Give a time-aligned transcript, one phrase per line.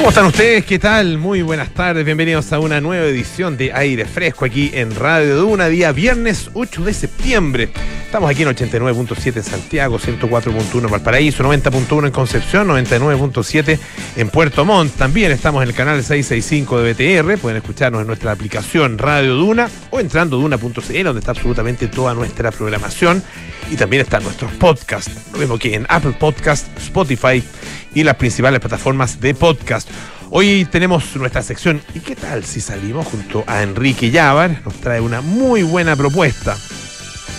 [0.00, 0.64] ¿Cómo están ustedes?
[0.64, 1.18] ¿Qué tal?
[1.18, 2.06] Muy buenas tardes.
[2.06, 6.84] Bienvenidos a una nueva edición de Aire Fresco aquí en Radio Duna, día viernes 8
[6.84, 7.68] de septiembre.
[8.06, 13.78] Estamos aquí en 89.7 en Santiago, 104.1 en Valparaíso, 90.1 en Concepción, 99.7
[14.16, 14.96] en Puerto Montt.
[14.96, 17.38] También estamos en el canal 665 de BTR.
[17.38, 22.50] Pueden escucharnos en nuestra aplicación Radio Duna o entrando duna.cl, donde está absolutamente toda nuestra
[22.50, 23.22] programación.
[23.70, 25.12] Y también están nuestros podcasts.
[25.32, 27.44] Lo mismo que en Apple Podcast, Spotify
[27.94, 29.88] y las principales plataformas de podcast.
[30.30, 34.62] Hoy tenemos nuestra sección ¿Y qué tal si salimos junto a Enrique Llávar?
[34.64, 36.56] Nos trae una muy buena propuesta,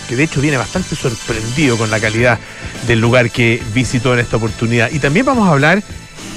[0.08, 2.38] que de hecho viene bastante sorprendido con la calidad
[2.86, 4.90] del lugar que visitó en esta oportunidad.
[4.90, 5.82] Y también vamos a hablar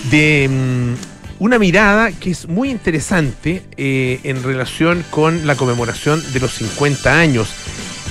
[0.09, 6.39] de mm, una mirada que es muy interesante eh, en relación con la conmemoración de
[6.39, 7.49] los 50 años,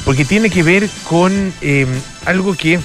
[0.04, 1.86] porque tiene que ver con eh,
[2.26, 2.78] algo que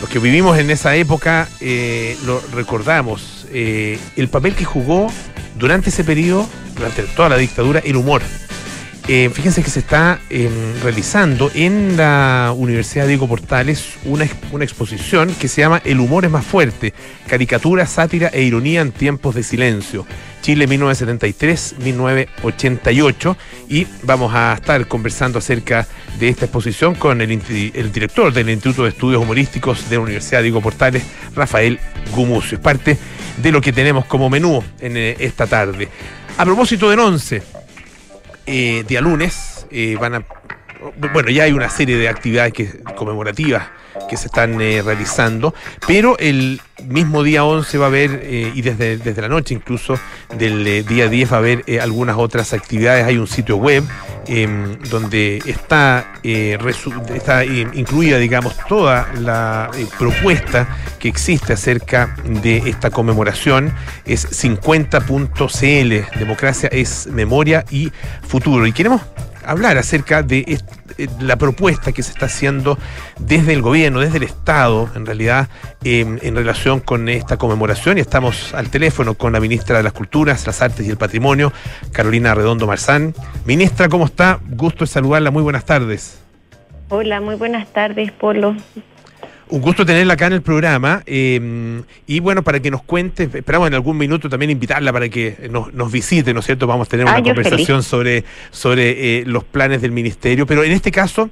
[0.00, 5.08] los que vivimos en esa época eh, lo recordamos, eh, el papel que jugó
[5.58, 8.22] durante ese periodo, durante toda la dictadura, el humor.
[9.08, 10.50] Eh, fíjense que se está em,
[10.82, 16.44] realizando en la Universidad Diego Portales una, exposición que se llama El humor es más
[16.44, 16.92] fuerte,
[17.28, 20.04] caricatura, sátira e ironía en tiempos de silencio.
[20.42, 23.36] Chile 1973-1988
[23.68, 25.86] y vamos a estar conversando acerca
[26.18, 30.42] de esta exposición con el, el, director del Instituto de Estudios Humorísticos de la Universidad
[30.42, 31.78] Diego Portales, Rafael
[32.12, 32.58] Gumucio.
[32.58, 32.98] Es parte
[33.40, 35.88] de lo que tenemos como menú en eh, esta tarde.
[36.38, 37.65] A propósito del 11,
[38.46, 40.24] eh, día lunes, eh, van a
[41.12, 43.68] bueno, ya hay una serie de actividades que, conmemorativas
[44.08, 45.54] que se están eh, realizando,
[45.86, 49.98] pero el mismo día 11 va a haber, eh, y desde, desde la noche incluso
[50.36, 53.04] del eh, día 10 va a haber algunas otras actividades.
[53.04, 53.84] Hay un sitio web
[54.26, 60.68] em, donde está, está incluida, digamos, toda la propuesta
[60.98, 63.72] que existe acerca de esta conmemoración.
[64.04, 67.90] Es 50.cl, democracia es memoria y
[68.22, 68.66] futuro.
[68.66, 69.00] Y queremos
[69.46, 70.58] hablar acerca de
[70.98, 72.78] eh, la propuesta que se está haciendo
[73.18, 75.48] desde el gobierno, desde el Estado, en realidad,
[75.84, 77.98] em, en relación con esta conmemoración.
[77.98, 81.52] Y estamos al teléfono con la ministra de las Culturas, las Artes y el Patrimonio,
[81.92, 83.14] Carolina Redondo Marzán.
[83.44, 84.40] Ministra, ¿cómo está?
[84.48, 85.30] Gusto de saludarla.
[85.30, 86.20] Muy buenas tardes.
[86.88, 88.56] Hola, muy buenas tardes, Polo.
[89.48, 93.68] Un gusto tenerla acá en el programa eh, y bueno, para que nos cuente, esperamos
[93.68, 96.66] en algún minuto también invitarla para que nos, nos visite, ¿no es cierto?
[96.66, 100.90] Vamos a tener una conversación sobre, sobre eh, los planes del ministerio, pero en este
[100.90, 101.30] caso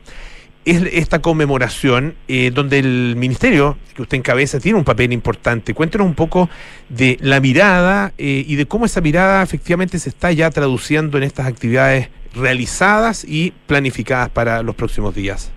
[0.64, 5.74] es esta conmemoración eh, donde el ministerio que usted encabeza tiene un papel importante.
[5.74, 6.48] Cuéntenos un poco
[6.88, 11.24] de la mirada eh, y de cómo esa mirada efectivamente se está ya traduciendo en
[11.24, 15.52] estas actividades realizadas y planificadas para los próximos días.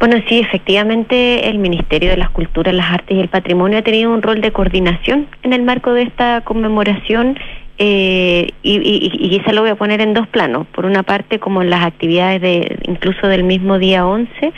[0.00, 4.12] Bueno, sí, efectivamente el Ministerio de las Culturas, las Artes y el Patrimonio ha tenido
[4.12, 7.38] un rol de coordinación en el marco de esta conmemoración
[7.76, 10.66] eh, y, y, quizá lo voy a poner en dos planos.
[10.68, 14.52] Por una parte, como las actividades de incluso del mismo día 11,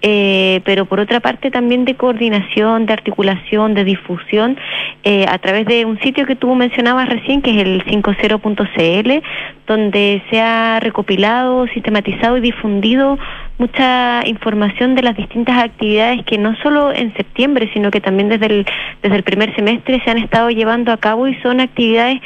[0.00, 4.56] eh, pero por otra parte también de coordinación, de articulación, de difusión,
[5.04, 9.22] eh, a través de un sitio que tú mencionabas recién, que es el 50.cl,
[9.66, 13.18] donde se ha recopilado, sistematizado y difundido
[13.62, 18.46] mucha información de las distintas actividades que no solo en septiembre, sino que también desde
[18.46, 18.66] el,
[19.02, 22.20] desde el primer semestre se han estado llevando a cabo y son actividades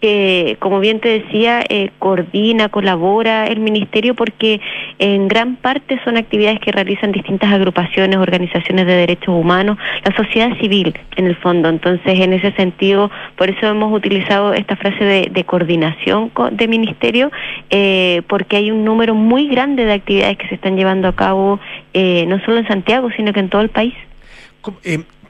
[0.00, 4.60] que, como bien te decía, eh, coordina, colabora el Ministerio porque
[4.98, 10.56] en gran parte son actividades que realizan distintas agrupaciones, organizaciones de derechos humanos, la sociedad
[10.58, 11.68] civil en el fondo.
[11.68, 17.30] Entonces, en ese sentido, por eso hemos utilizado esta frase de, coordinación de Ministerio,
[17.70, 21.58] eh, porque hay un número muy grande de actividades que se están llevando a cabo,
[21.92, 23.94] eh, no solo en Santiago, sino que en todo el país.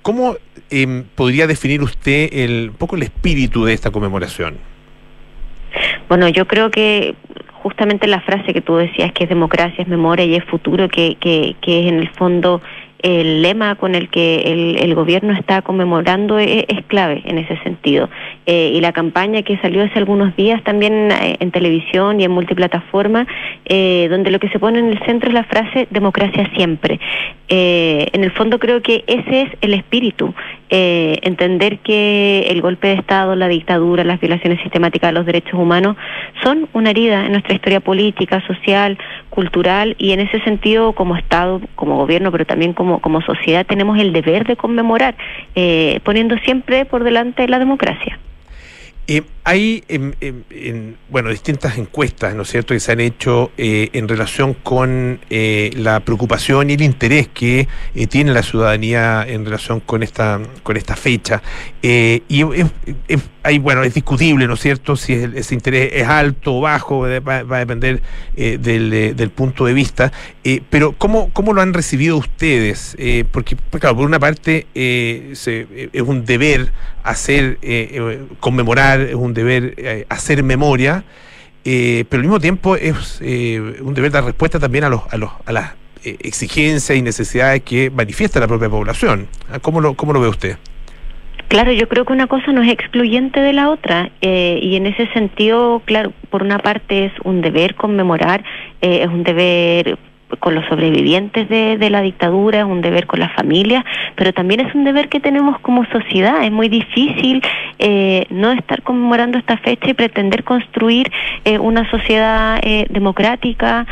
[0.03, 0.35] ¿Cómo
[0.71, 4.59] eh, podría definir usted el, un poco el espíritu de esta conmemoración?
[6.09, 7.15] Bueno, yo creo que
[7.63, 11.17] justamente la frase que tú decías, que es democracia, es memoria y es futuro, que,
[11.21, 12.61] que, es en el fondo
[13.03, 17.57] el lema con el que el, el gobierno está conmemorando es, es, clave en ese
[17.63, 18.11] sentido.
[18.45, 22.31] Eh, y la campaña que salió hace algunos días también eh, en televisión y en
[22.31, 23.27] multiplataforma,
[23.65, 27.01] eh, donde lo que se pone en el centro es la frase democracia siempre.
[27.49, 30.35] Eh, en el fondo creo que ese es el espíritu,
[30.71, 35.55] eh, entender que el golpe de Estado, la dictadura, las violaciones sistemáticas de los derechos
[35.55, 35.97] humanos
[36.43, 38.97] son una herida en nuestra historia política, social,
[39.31, 43.99] cultural y en ese sentido como Estado, como gobierno, pero también como como, sociedad tenemos
[43.99, 45.15] el deber de conmemorar,
[45.55, 48.19] eh, poniendo siempre por delante la democracia.
[49.45, 54.55] Hay, en, bueno, distintas encuestas, ¿no es cierto?, que se han hecho eh, en relación
[54.55, 60.03] con eh, la preocupación y el interés que eh, tiene la ciudadanía en relación con
[60.03, 61.43] esta, con esta fecha.
[61.83, 62.45] y
[63.43, 67.39] hay, bueno, es discutible, ¿no es cierto?, si ese interés es alto o bajo, va,
[67.39, 68.03] a depender
[68.37, 70.13] del, del, punto de vista.
[70.69, 72.97] pero, ¿cómo, ¿cómo lo han recibido ustedes?
[73.33, 75.49] porque, claro, por una parte, es
[76.05, 76.73] un deber
[77.03, 77.59] hacer,
[78.41, 81.05] conmemorar, es un deber eh, hacer memoria,
[81.65, 85.17] eh, pero al mismo tiempo es eh, un deber dar respuesta también a, los, a,
[85.17, 85.73] los, a las
[86.03, 89.29] exigencias y necesidades que manifiesta la propia población.
[89.51, 90.57] Ah, ¿Cómo lo, cómo lo ve usted?
[91.49, 95.09] Claro, yo creo que una cosa no es excluyente de la otra y en ese
[95.09, 98.45] sentido, claro, por una parte es un deber conmemorar,
[98.81, 99.99] es un deber
[100.39, 103.85] con los sobrevivientes de, de, la dictadura, es un deber con las familias,
[104.15, 106.45] pero también es un deber que tenemos como sociedad.
[106.45, 107.43] Es muy difícil
[107.79, 111.11] eh, no estar conmemorando esta fecha y pretender construir
[111.45, 113.87] eh, una sociedad eh, democrática,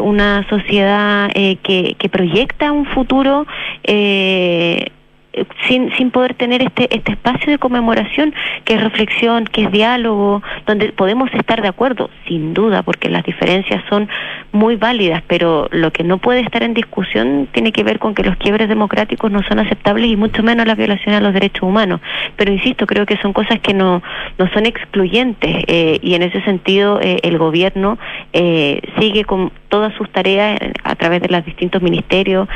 [0.00, 3.46] una sociedad que, que proyecta un futuro
[5.66, 8.34] sin, sin poder tener este, este espacio de conmemoración,
[8.64, 13.24] que es reflexión, que es diálogo, donde podemos estar de acuerdo, sin duda, porque las
[13.24, 14.08] diferencias son
[14.52, 18.22] muy válidas, pero lo que no puede estar en discusión tiene que ver con que
[18.22, 22.00] los quiebres democráticos no son aceptables y mucho menos las violaciones a los derechos humanos.
[22.36, 24.02] Pero insisto, creo que son cosas que no,
[24.38, 27.98] no son excluyentes eh, y en ese sentido eh, el gobierno
[28.32, 32.48] eh, sigue con todas sus tareas a través de los distintos ministerios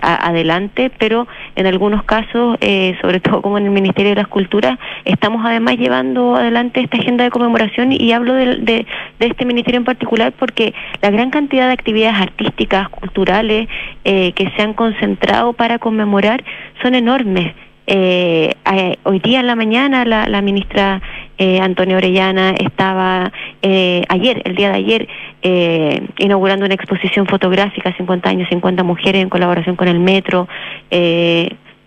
[0.00, 4.28] adelante, pero en algún algunos casos, eh, sobre todo como en el Ministerio de las
[4.28, 8.86] Culturas, estamos además llevando adelante esta agenda de conmemoración y hablo de, de,
[9.18, 13.68] este ministerio en particular porque la gran cantidad de actividades artísticas, culturales
[14.04, 16.44] eh, que se han concentrado para conmemorar
[16.82, 17.52] son enormes.
[17.88, 18.54] Eh,
[19.02, 21.02] hoy día en la mañana la, la ministra
[21.44, 23.32] eh, Antonio Orellana estaba
[23.62, 25.08] eh, ayer, el día de ayer,
[25.42, 30.46] eh, inaugurando una exposición fotográfica, 50 años, 50 mujeres en colaboración con el Metro.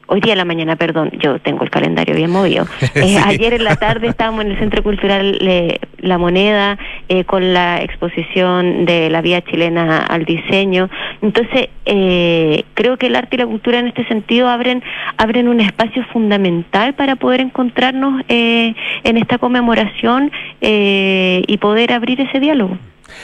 [0.06, 2.66] Eh, hoy día en la mañana, perdón, yo tengo el calendario bien movido.
[2.96, 5.38] Eh, ayer en la tarde estábamos en el Centro Cultural
[6.00, 6.78] La Moneda
[7.10, 10.90] eh, con la exposición de la vía chilena al diseño.
[11.22, 14.82] Entonces, eh, creo que el arte y la cultura en este sentido abren,
[15.18, 20.32] abren un espacio fundamental para poder encontrarnos en esta conmemoración
[20.62, 22.78] y poder abrir ese diálogo.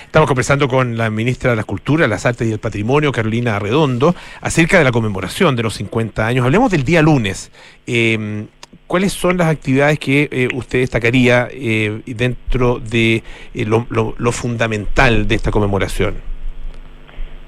[0.06, 4.16] Estamos conversando con la ministra de la Cultura, las Artes y el Patrimonio, Carolina Arredondo,
[4.42, 6.46] acerca de la conmemoración de los 50 años.
[6.46, 7.52] Hablemos del día lunes.
[7.88, 8.48] Em,
[8.88, 13.24] ¿Cuáles son las actividades que eh, usted destacaría eh, dentro de
[13.54, 16.16] eh, lo, fundamental de esta conmemoración?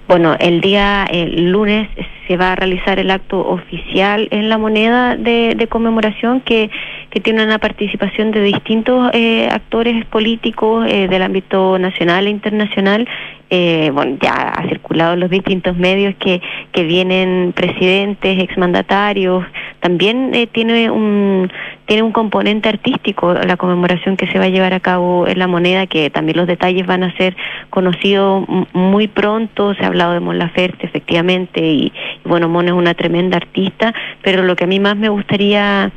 [0.07, 1.89] Bueno, el día el lunes
[2.27, 6.69] se va a realizar el acto oficial en la moneda de, conmemoración que,
[7.09, 13.07] que, tiene una participación de distintos eh, actores políticos eh, del ámbito nacional e internacional.
[13.49, 16.41] Eh, bueno, ya ha circulado los distintos medios que,
[16.71, 19.45] que vienen presidentes, exmandatarios.
[19.79, 21.51] También tiene un
[21.85, 25.47] tiene un componente artístico la conmemoración que se va a llevar a cabo en la
[25.47, 27.35] moneda, que también los detalles van a ser
[27.69, 29.73] conocidos muy pronto.
[29.75, 31.91] Se ha hablado de Mon Laferte, efectivamente, y,
[32.33, 33.93] bueno, Mon es una tremenda artista,
[34.23, 35.91] pero lo que a mí más me gustaría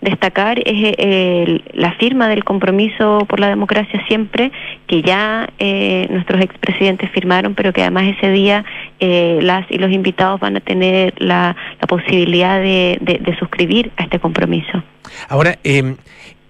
[0.00, 4.50] destacar es eh, la firma del compromiso por la democracia siempre,
[4.86, 8.64] que ya eh, nuestros expresidentes firmaron, pero que además ese día
[9.00, 11.54] eh, las y los invitados van a tener la,
[11.86, 14.82] posibilidad de, suscribir a este compromiso.
[15.28, 15.96] Ahora, em,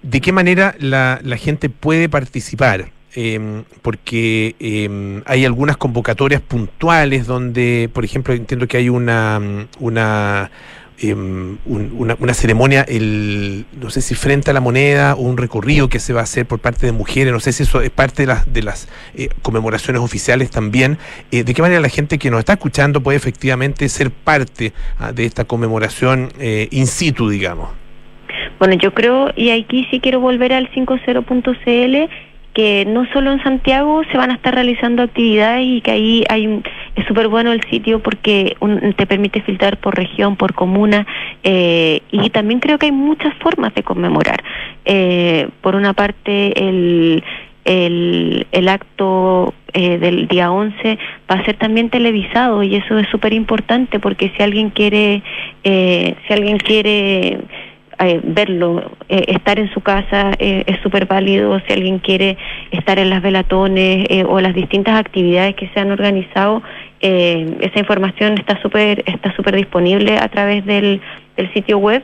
[0.03, 2.93] ¿de qué manera la, la gente puede participar?
[3.14, 9.40] Eh, porque eh, hay algunas convocatorias puntuales donde, por ejemplo, entiendo que hay una,
[9.81, 10.50] una
[10.99, 15.88] em, una, una, ceremonia, el, no sé si frente a la moneda o un recorrido
[15.88, 18.23] que se va a hacer por parte de mujeres, no sé si eso es parte
[18.23, 20.99] de las, de las eh, conmemoraciones oficiales también.
[21.33, 25.12] Eh, ¿De qué manera la gente que nos está escuchando puede efectivamente ser parte ah,
[25.12, 27.71] de esta conmemoración eh, in situ, digamos?
[28.59, 34.03] Bueno, yo creo, y aquí sí quiero volver al 50.cl que no solo en Santiago
[34.11, 36.63] se van a estar realizando actividades y que ahí hay
[36.97, 38.57] es súper bueno el sitio porque
[38.97, 41.07] te permite filtrar por región, por comuna
[41.43, 44.43] eh, y también creo que hay muchas formas de conmemorar.
[44.85, 47.25] Eh, por una parte el
[47.65, 50.99] el, el acto eh, del día 11
[51.31, 55.23] va a ser también televisado y eso es súper importante porque si alguien quiere
[55.65, 57.39] eh, si alguien quiere
[57.99, 62.37] eh, verlo, eh, estar en su casa eh, es súper válido, si alguien quiere
[62.71, 66.63] estar en las velatones o las distintas actividades que se han organizado,
[67.01, 71.01] esa información está súper está súper disponible a través del,
[71.37, 72.03] del sitio web.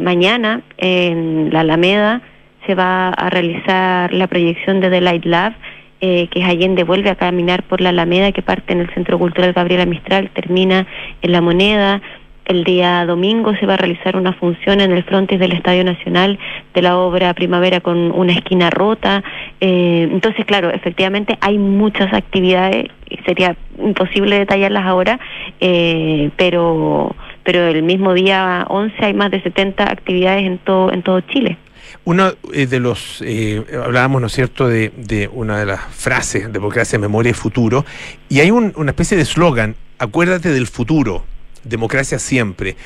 [0.00, 2.20] mañana en la Alameda
[2.66, 5.54] se va a realizar la proyección de The Light Lab,
[6.00, 9.52] que es Allende vuelve a caminar por la Alameda que parte en el Centro Cultural
[9.54, 10.86] Gabriela Mistral, termina
[11.22, 12.02] en La Moneda.
[12.48, 16.38] El día domingo se va a realizar una función en el frontis del Estadio Nacional
[16.72, 19.22] de la obra Primavera con una esquina rota.
[19.60, 22.86] Eh, entonces, claro, efectivamente hay muchas actividades,
[23.26, 25.20] sería imposible detallarlas ahora,
[25.60, 27.14] eh, pero,
[27.44, 31.58] pero el mismo día 11 hay más de 70 actividades en todo, en todo Chile.
[32.06, 36.50] Uno eh, de los, eh, hablábamos, ¿no es cierto?, de, de, una de las frases,
[36.50, 37.84] democracia, memoria y futuro,
[38.30, 41.24] y hay un, una especie de eslogan, acuérdate del futuro,
[41.68, 42.76] democracia siempre.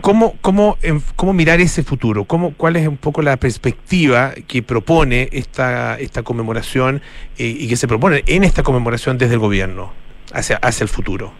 [0.00, 0.78] ¿Cómo, cómo,
[1.14, 2.24] ¿Cómo mirar ese futuro?
[2.24, 7.02] ¿Cómo, ¿Cuál es un poco la perspectiva que propone esta, esta conmemoración
[7.36, 9.92] eh, y que se propone en esta conmemoración desde el gobierno
[10.32, 11.32] hacia, hacia el futuro?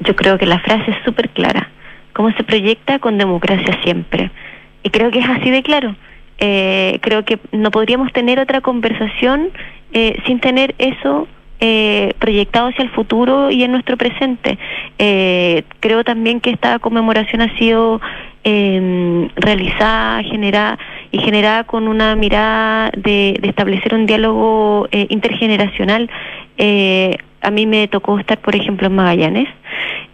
[0.00, 1.70] Yo creo que la frase es súper clara.
[2.14, 4.30] ¿Cómo se proyecta con democracia siempre?
[4.82, 5.94] Y creo que es así de claro.
[6.38, 9.50] Eh, creo que no podríamos tener otra conversación
[9.92, 11.28] eh, sin tener eso
[11.64, 14.58] eh, proyectado hacia el futuro y en nuestro presente.
[14.98, 18.00] Eh, creo también que esta conmemoración ha sido
[18.42, 20.76] eh, realizada, generada
[21.12, 26.10] y generada con una mirada de, establecer un diálogo eh, intergeneracional.
[26.58, 29.48] Eh, a mí me tocó estar, por ejemplo, en Magallanes,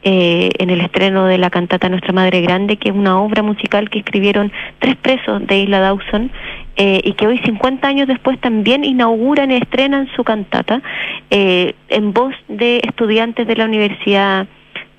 [0.02, 3.98] en el estreno de la cantata Nuestra Madre Grande, que es una obra musical que
[3.98, 6.30] escribieron tres presos de Isla Dawson
[6.80, 10.80] eh, y que hoy, 50 años después, también inauguran y estrenan su cantata
[11.28, 14.46] eh, en voz de estudiantes de la Universidad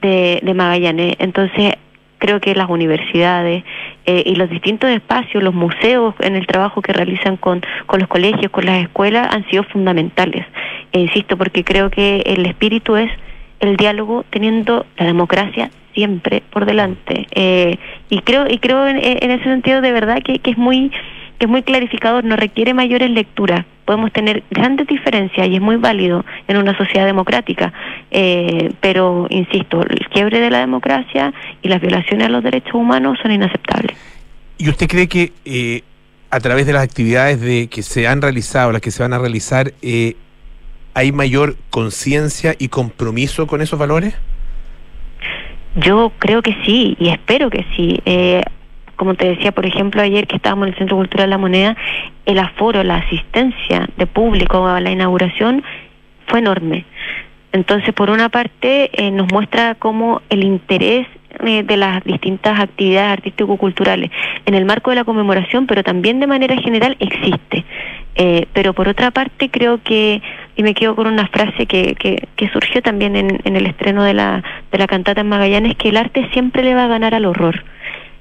[0.02, 1.16] de, Magallanes.
[1.20, 1.76] Entonces,
[2.18, 3.64] creo que las universidades
[4.06, 8.10] eh, y los distintos espacios, los museos en el trabajo que realizan con, con los
[8.10, 10.46] colegios, con las escuelas, han sido fundamentales.
[10.92, 13.10] E insisto, porque creo que el espíritu es
[13.62, 17.26] el diálogo teniendo la democracia siempre por delante.
[17.32, 17.78] Eh,
[18.10, 20.92] y creo, y creo en, ese sentido de verdad que es muy
[21.40, 23.66] que es muy clarificador, no requiere mayores lecturas.
[23.86, 27.74] Podemos tener grandes diferencias y es muy válido en una sociedad democrática,
[28.12, 33.18] eh, pero insisto, el quiebre de la democracia y las violaciones a los derechos humanos
[33.22, 33.98] son inaceptables.
[34.58, 35.82] ¿Y usted cree que eh,
[36.30, 39.20] a través de las actividades de que se han realizado, las que se van a
[39.20, 40.16] realizar, eh,
[40.94, 44.16] hay mayor conciencia y compromiso con esos valores?
[45.76, 48.02] Yo creo que sí y espero que sí.
[48.06, 48.44] Eh,
[49.00, 51.78] como te decía, por ejemplo, ayer que estábamos en el Centro Cultural La Moneda,
[52.26, 55.64] el aforo, la asistencia de público a la inauguración
[56.28, 56.86] fue enorme.
[57.54, 61.08] Entonces, por una parte, eh, nos muestra cómo el interés
[61.46, 64.12] eh, de las distintas actividades artístico-culturales
[64.46, 67.64] en el marco de la conmemoración, pero también de manera general, existe.
[68.16, 70.22] Eh, pero por otra parte, creo que,
[70.58, 74.04] y me quedo con una frase que, que, que surgió también en, en, el estreno
[74.04, 77.16] de la, de la cantata en Magallanes, que el arte siempre le va a ganar
[77.16, 77.64] al horror.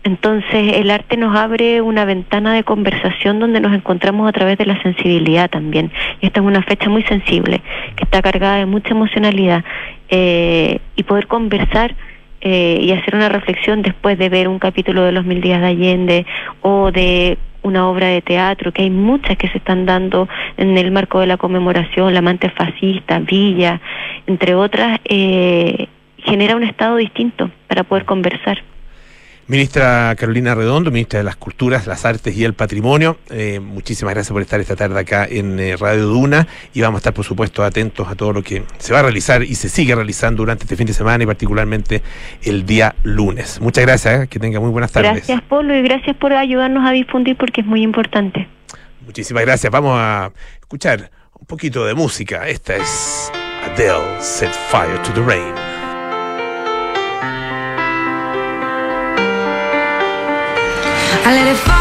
[0.05, 4.67] Entonces el arte nos abre una ventana de conversación donde nos encontramos a través de
[4.67, 5.91] la sensibilidad también.
[6.21, 7.61] Y esta es una fecha muy sensible,
[7.97, 9.65] que está cargada de mucha emocionalidad.
[10.11, 11.95] Eh, y poder conversar
[12.41, 15.67] eh, y hacer una reflexión después de ver un capítulo de Los Mil Días de
[15.67, 16.27] Allende
[16.63, 20.91] o de una obra de teatro, que hay muchas que se están dando en el
[20.91, 23.81] marco de la conmemoración, La amante fascista, Villa,
[24.27, 25.89] entre otras, eh,
[26.19, 28.63] genera un estado distinto para poder conversar.
[29.49, 34.31] Ministra Carolina Redondo, ministra de las Culturas, las Artes y el Patrimonio, eh, muchísimas gracias
[34.31, 37.65] por estar esta tarde acá en eh, Radio Duna y vamos a estar, por supuesto,
[37.65, 40.77] atentos a todo lo que se va a realizar y se sigue realizando durante este
[40.77, 42.03] fin de semana y particularmente
[42.43, 43.59] el día lunes.
[43.63, 45.15] Muchas gracias, eh, que tenga muy buenas tardes.
[45.15, 48.47] Gracias, Polo, y gracias por ayudarnos a difundir porque es muy importante.
[49.07, 49.73] Muchísimas gracias.
[49.73, 52.47] Vamos a escuchar un poquito de música.
[52.47, 53.33] Esta es
[53.65, 55.78] Adele, Set Fire to the Rain.
[61.29, 61.78] I let it fall,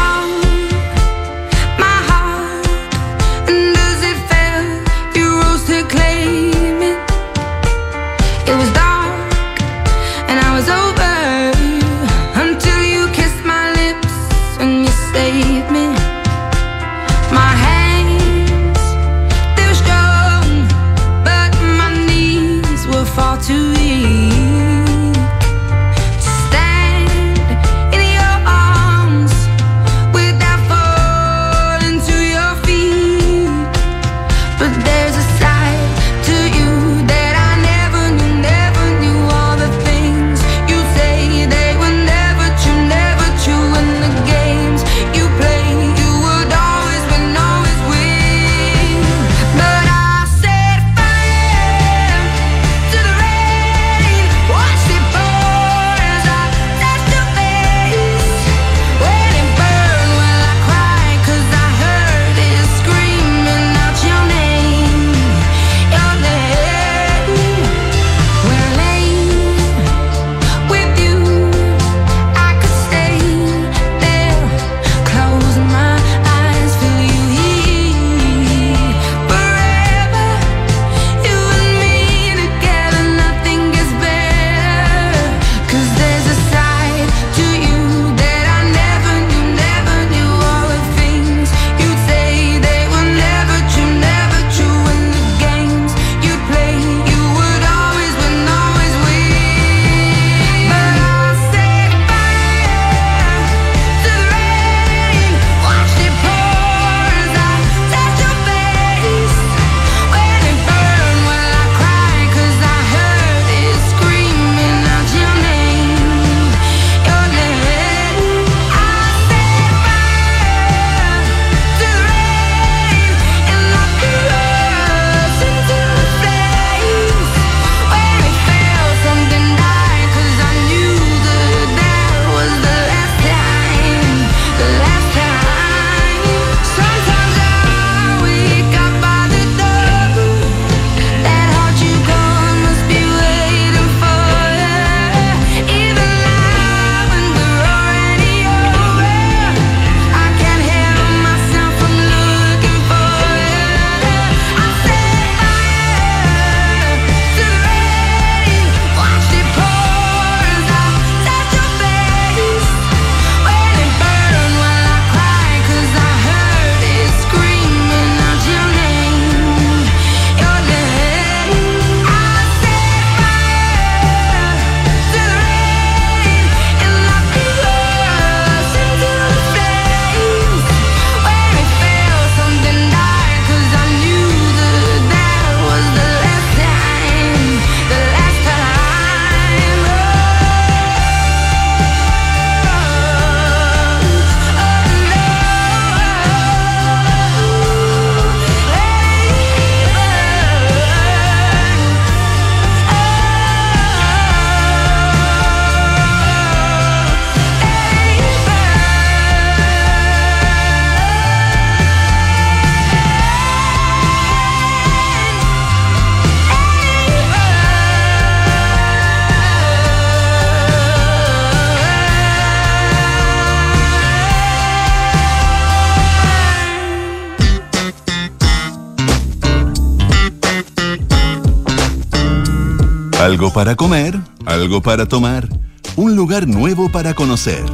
[233.48, 235.48] Algo para comer, algo para tomar,
[235.96, 237.64] un lugar nuevo para conocer.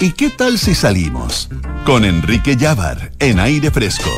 [0.00, 1.50] ¿Y qué tal si salimos?
[1.84, 4.08] Con Enrique Llávar en aire fresco.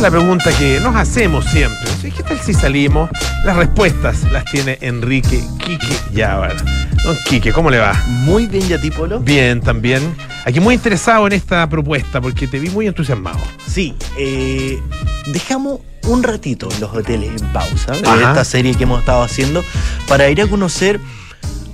[0.00, 2.12] La pregunta que nos hacemos siempre.
[2.16, 3.10] ¿Qué tal si salimos?
[3.44, 6.54] Las respuestas las tiene Enrique Quique Llávar.
[7.02, 8.00] Don Quique, ¿cómo le va?
[8.06, 9.18] Muy bien, ¿y a ti, Polo?
[9.18, 10.14] Bien, también.
[10.44, 13.38] Aquí muy interesado en esta propuesta porque te vi muy entusiasmado.
[13.66, 14.80] Sí, eh,
[15.26, 19.62] dejamos un ratito los hoteles en pausa de esta serie que hemos estado haciendo
[20.08, 20.98] para ir a conocer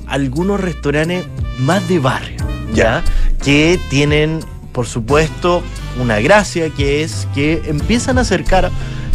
[0.06, 1.26] algunos restaurantes
[1.58, 2.38] más de barrio,
[2.74, 3.02] ¿ya?
[3.42, 4.40] Que tienen,
[4.72, 5.62] por supuesto,
[6.00, 8.70] una gracia que es que empiezan a acercar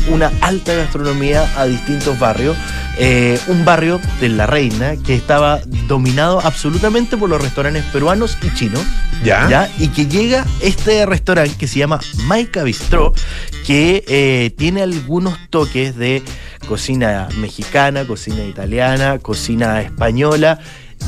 [0.09, 2.57] una alta gastronomía a distintos barrios.
[2.97, 8.53] Eh, un barrio de La Reina que estaba dominado absolutamente por los restaurantes peruanos y
[8.53, 8.83] chinos.
[9.23, 9.47] ¿Ya?
[9.49, 9.69] ¿ya?
[9.77, 13.13] Y que llega este restaurante que se llama Maica Bistró,
[13.65, 16.23] que eh, tiene algunos toques de
[16.67, 20.59] cocina mexicana, cocina italiana, cocina española,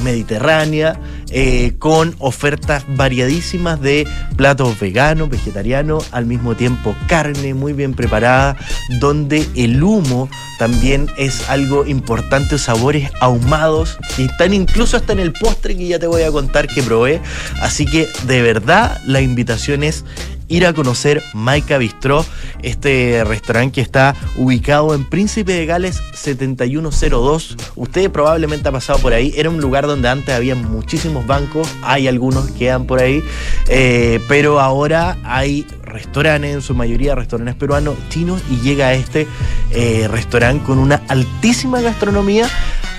[0.01, 7.93] mediterránea, eh, con ofertas variadísimas de platos veganos, vegetarianos, al mismo tiempo carne muy bien
[7.93, 8.55] preparada,
[8.99, 10.29] donde el humo
[10.59, 15.99] también es algo importante, sabores ahumados, que están incluso hasta en el postre que ya
[15.99, 17.21] te voy a contar que probé.
[17.61, 20.05] Así que de verdad la invitación es
[20.53, 22.23] ir a conocer Maica Bistró,
[22.61, 27.57] este restaurante que está ubicado en Príncipe de Gales 7102.
[27.75, 29.33] Usted probablemente ha pasado por ahí.
[29.35, 33.23] Era un lugar donde antes había muchísimos bancos, hay algunos que quedan por ahí,
[33.67, 39.27] eh, pero ahora hay restaurantes, en su mayoría restaurantes peruanos, chinos, y llega a este
[39.71, 42.47] eh, restaurante con una altísima gastronomía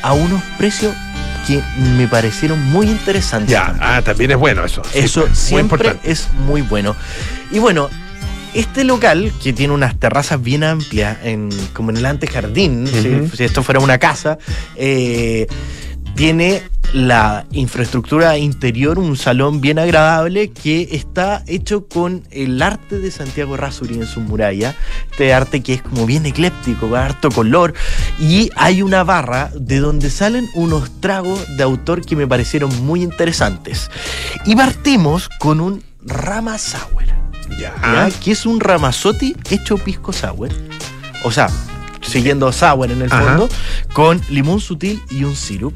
[0.02, 0.92] a unos precios
[1.46, 1.62] que
[1.96, 3.50] me parecieron muy interesantes.
[3.50, 3.82] Ya, también.
[3.88, 4.82] ah, también es bueno eso.
[4.92, 6.10] Sí, Eso muy siempre importante.
[6.10, 6.94] es muy bueno.
[7.50, 7.88] Y bueno,
[8.54, 13.28] este local, que tiene unas terrazas bien amplias, en, como en el antejardín, Ujú.
[13.30, 14.38] si, si esto fuera una casa,
[14.76, 15.46] eh,
[16.14, 23.10] tiene la infraestructura interior, un salón bien agradable que está hecho con el arte de
[23.10, 24.76] Santiago Rasuri en su muralla.
[25.10, 27.74] Este arte que es como bien ecléptico, con harto color.
[28.20, 33.02] Y hay una barra de donde salen unos tragos de autor que me parecieron muy
[33.02, 33.90] interesantes.
[34.46, 37.04] Y partimos con un Rama Sour.
[37.58, 37.74] Ya.
[37.82, 38.08] ¿ya?
[38.22, 40.50] Que es un Ramazotti hecho pisco sour.
[41.24, 41.48] O sea,
[42.06, 43.22] siguiendo sour en el Ajá.
[43.24, 43.48] fondo,
[43.92, 45.74] con limón sutil y un sirup.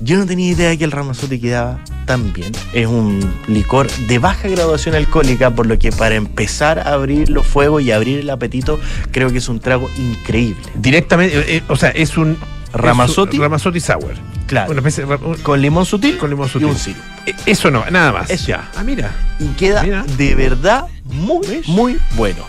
[0.00, 2.52] Yo no tenía idea que el Ramazotti quedaba tan bien.
[2.72, 7.46] Es un licor de baja graduación alcohólica, por lo que para empezar a abrir los
[7.46, 8.78] fuegos y abrir el apetito,
[9.10, 10.62] creo que es un trago increíble.
[10.74, 12.36] Directamente, eh, eh, o sea, es un.
[12.72, 13.36] Ramazotti.
[13.36, 14.14] es un Ramazotti Sour.
[14.46, 14.70] Claro.
[14.70, 16.68] Una especie de ra- un- Con limón sutil, Con limón y sutil.
[16.68, 17.00] un sirup.
[17.26, 18.30] eh, Eso no, nada más.
[18.30, 18.46] Eso.
[18.48, 18.70] Ya.
[18.76, 19.10] Ah, mira.
[19.40, 20.04] Y queda Mira.
[20.16, 21.66] de verdad muy, ¿Ves?
[21.68, 22.44] muy bueno.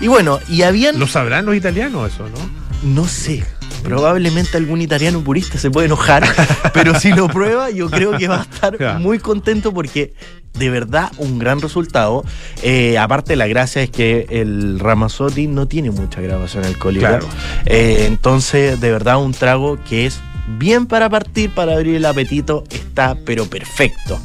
[0.00, 0.98] Y bueno, y habían...
[0.98, 2.66] ¿Lo sabrán los italianos eso, no?
[2.82, 3.44] No sé.
[3.82, 6.24] Probablemente algún italiano purista se puede enojar,
[6.74, 10.14] pero si lo prueba, yo creo que va a estar muy contento porque
[10.58, 12.24] de verdad un gran resultado.
[12.62, 17.18] Eh, aparte, la gracia es que el Ramazotti no tiene mucha graduación alcohólica.
[17.18, 17.28] Claro.
[17.66, 20.20] Eh, entonces, de verdad, un trago que es
[20.58, 24.18] bien para partir, para abrir el apetito, está pero perfecto.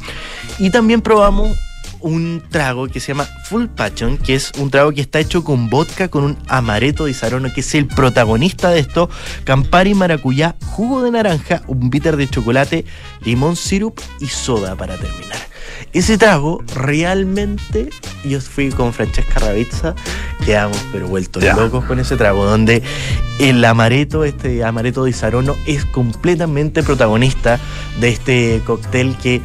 [0.58, 1.56] Y también probamos
[2.02, 5.70] un trago que se llama Full Passion, que es un trago que está hecho con
[5.70, 9.08] vodka, con un amaretto de Sarono, que es el protagonista de esto,
[9.44, 12.84] Campari maracuyá, jugo de naranja, un bitter de chocolate,
[13.24, 15.38] limón syrup y soda para terminar.
[15.92, 17.90] Ese trago realmente,
[18.24, 19.94] yo fui con Francesca Ravizza,
[20.44, 21.54] quedamos pero vueltos Ya.
[21.54, 22.82] locos con ese trago, donde
[23.38, 27.58] el amaretto, este amaretto de Sarono, es completamente protagonista
[28.00, 29.42] de este cóctel que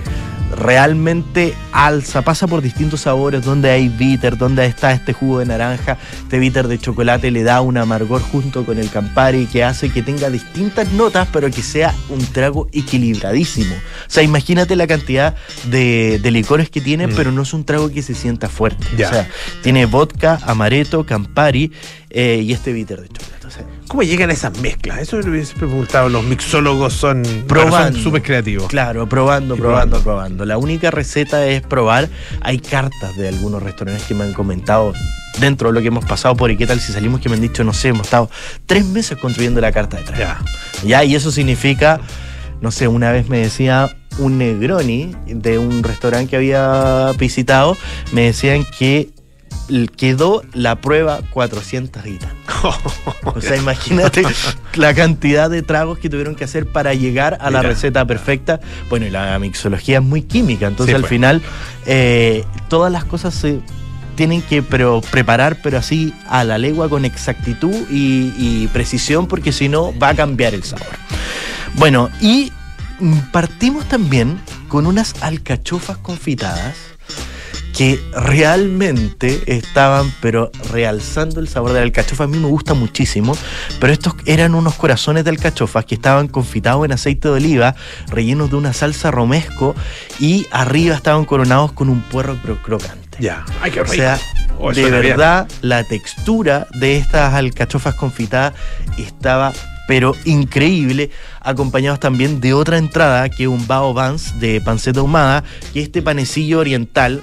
[0.55, 5.97] realmente alza, pasa por distintos sabores, donde hay bitter, donde está este jugo de naranja,
[6.23, 10.01] este bitter de chocolate le da un amargor junto con el Campari que hace que
[10.01, 13.73] tenga distintas notas, pero que sea un trago equilibradísimo.
[13.75, 15.35] O sea, imagínate la cantidad
[15.69, 17.13] de, de licores que tiene, Mm.
[17.15, 18.85] pero no es un trago que se sienta fuerte.
[18.93, 19.27] O sea,
[19.63, 21.71] tiene vodka, amaretto, Campari
[22.09, 23.47] eh, y este bitter de chocolate.
[23.47, 24.99] O sea, ¿Cómo llegan a esas mezclas?
[24.99, 26.09] Eso lo hubiese preguntado.
[26.09, 27.97] Los mixólogos son Probando.
[27.97, 28.67] súper creativos.
[28.67, 30.45] Claro, probando, Y probando, probando.
[30.45, 32.09] La única receta es probar.
[32.41, 34.93] Hay cartas de algunos restaurantes que me han comentado
[35.39, 37.41] dentro de lo que hemos pasado por y qué tal si salimos que me han
[37.41, 38.29] dicho, no sé, hemos estado
[38.65, 40.19] tres meses construyendo la carta de trago.
[40.19, 40.39] Ya.
[40.83, 41.99] Ya, y eso significa,
[42.61, 47.77] no sé, una vez me decía un Negroni de un restaurante que había visitado,
[48.11, 49.09] me decían que
[49.95, 52.35] quedó la prueba 400 y tanto.
[53.23, 54.23] O sea, imagínate
[54.75, 58.59] la cantidad de tragos que tuvieron que hacer para llegar a la receta perfecta.
[58.89, 61.09] Bueno, y la mixología es muy química, entonces Sí, al pues.
[61.09, 61.41] final
[61.85, 63.59] eh, todas las cosas se
[64.15, 69.51] tienen que pero, preparar, pero así a la legua con exactitud y, y precisión, porque
[69.51, 70.87] si no va a cambiar el sabor.
[71.75, 72.51] Bueno, y
[72.99, 76.86] mm, partimos también con unas alcachofas confitadas
[77.77, 82.23] que realmente estaban, pero realzando el sabor de la alcachofa.
[82.23, 83.37] A mí me gusta muchísimo,
[83.79, 87.75] pero estos eran unos corazones de alcachofas que estaban confitados en aceite de oliva,
[88.09, 89.75] rellenos de una salsa romesco
[90.19, 93.17] y arriba estaban coronados con un puerro cro- crocante.
[93.19, 93.45] Ya.
[93.61, 94.19] Ay, qué O sea,
[94.59, 94.91] Oh, de bien.
[94.91, 98.53] verdad, la textura de estas alcachofas confitadas
[98.97, 99.53] estaba
[99.87, 101.11] pero increíble,
[101.41, 105.85] acompañados también de otra entrada que es un bao Vans de panceta ahumada, que es
[105.85, 107.21] este panecillo oriental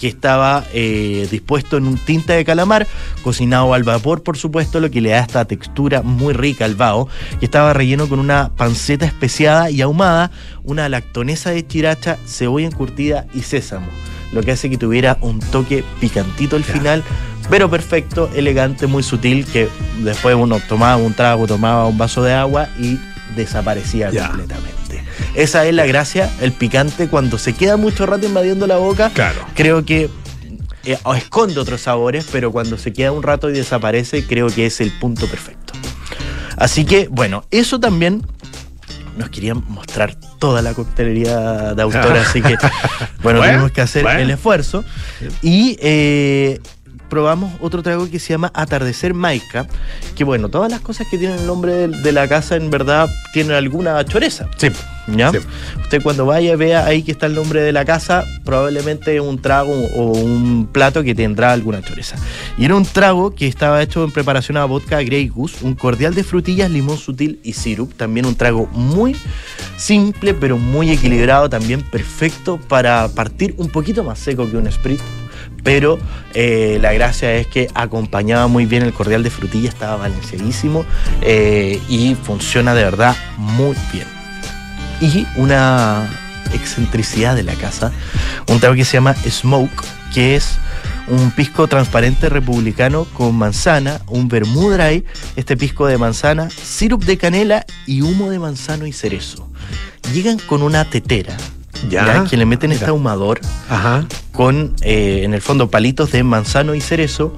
[0.00, 2.86] que estaba eh, dispuesto en un tinta de calamar,
[3.22, 7.08] cocinado al vapor, por supuesto, lo que le da esta textura muy rica al bao,
[7.38, 10.30] que estaba relleno con una panceta especiada y ahumada,
[10.64, 13.86] una lactonesa de chiracha, cebolla encurtida y sésamo,
[14.32, 17.04] lo que hace que tuviera un toque picantito al final,
[17.50, 19.68] pero perfecto, elegante, muy sutil, que
[20.02, 22.98] después uno tomaba un trago, tomaba un vaso de agua y
[23.36, 24.81] desaparecía completamente.
[25.34, 29.44] Esa es la gracia, el picante, cuando se queda mucho rato invadiendo la boca, Claro.
[29.54, 30.08] creo que
[30.84, 34.66] eh, o esconde otros sabores, pero cuando se queda un rato y desaparece, creo que
[34.66, 35.72] es el punto perfecto.
[36.56, 38.26] Así que, bueno, eso también
[39.16, 42.56] nos querían mostrar toda la coctelería de autor, así que,
[43.22, 44.20] bueno, Bueno, tuvimos que hacer bueno.
[44.20, 44.84] el esfuerzo.
[45.42, 46.60] Y eh,
[47.12, 49.66] probamos otro trago que se llama Atardecer Maica,
[50.16, 53.06] que bueno, todas las cosas que tienen el nombre de, de la casa en verdad
[53.34, 54.48] tienen alguna choreza.
[54.56, 54.68] Sí.
[55.08, 55.30] ¿Ya?
[55.30, 55.38] Sí.
[55.82, 59.74] Usted cuando vaya vea ahí que está el nombre de la casa, probablemente un trago
[59.94, 62.16] o un plato que tendrá alguna choreza.
[62.56, 66.14] Y era un trago que estaba hecho en preparación a vodka Grey Goose, un cordial
[66.14, 67.92] de frutillas, limón sutil y sirup.
[67.92, 69.14] También un trago muy
[69.76, 75.00] simple, pero muy equilibrado, también perfecto para partir un poquito más seco que un sprit.
[75.62, 75.98] Pero
[76.34, 80.84] eh, la gracia es que acompañaba muy bien el cordial de frutilla, estaba balanceadísimo
[81.20, 84.22] eh, y funciona de verdad muy bien
[85.02, 86.08] y una
[86.52, 87.92] excentricidad de la casa,
[88.48, 90.58] un trago que se llama Smoke, que es
[91.08, 97.18] un pisco transparente republicano con manzana, un vermú dry, este pisco de manzana, sirup de
[97.18, 99.50] canela y humo de manzano y cerezo.
[100.12, 101.36] Llegan con una tetera,
[101.88, 102.06] Ya.
[102.06, 102.24] ¿ya?
[102.24, 102.78] que le meten Mira.
[102.80, 104.06] este ahumador Ajá.
[104.32, 107.34] con, eh, en el fondo, palitos de manzano y cerezo,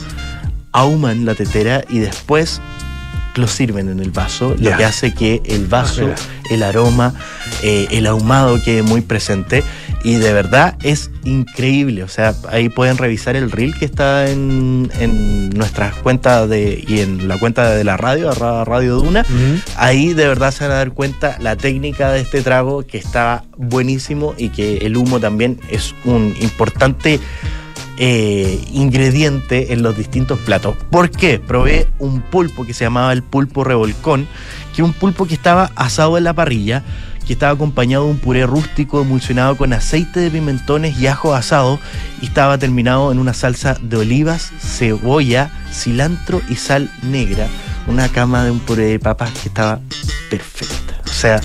[0.72, 2.60] ahuman la tetera y después
[3.36, 6.14] lo sirven en el vaso, lo que hace que el Ah, vaso, mira.
[6.50, 7.14] el aroma,
[7.62, 9.62] eh, el ahumado quede muy presente
[10.04, 12.02] y de verdad es increíble.
[12.04, 17.00] O sea, ahí pueden revisar el reel que está en, en nuestras cuentas de, y
[17.00, 18.30] en la cuenta de la radio,
[18.64, 19.24] Radio Duna.
[19.76, 23.44] Ahí de verdad se van a dar cuenta la técnica de este trago que está
[23.56, 27.18] buenísimo y que el humo también es un importante
[27.98, 30.76] eh, ingrediente en los distintos platos.
[30.90, 31.38] ¿Por qué?
[31.38, 34.26] Probé un pulpo que se llamaba el pulpo revolcón,
[34.74, 36.82] que es un pulpo que estaba asado en la parrilla,
[37.26, 41.78] que estaba acompañado de un puré rústico emulsionado con aceite de pimentones y ajo asado
[42.20, 47.46] y estaba terminado en una salsa de olivas, cebolla, cilantro y sal negra.
[47.86, 49.80] Una cama de un puré de papas que estaba
[50.30, 51.00] perfecta.
[51.04, 51.40] O sea,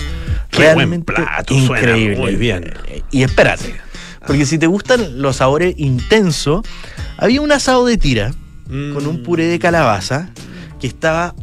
[0.50, 1.14] Qué buen realmente
[1.48, 2.16] suena increíble.
[2.16, 2.72] muy bien.
[3.10, 3.74] Y espérate,
[4.26, 6.62] porque si te gustan los sabores intensos,
[7.16, 8.32] había un asado de tira
[8.66, 10.30] con un puré de calabaza
[10.80, 11.34] que estaba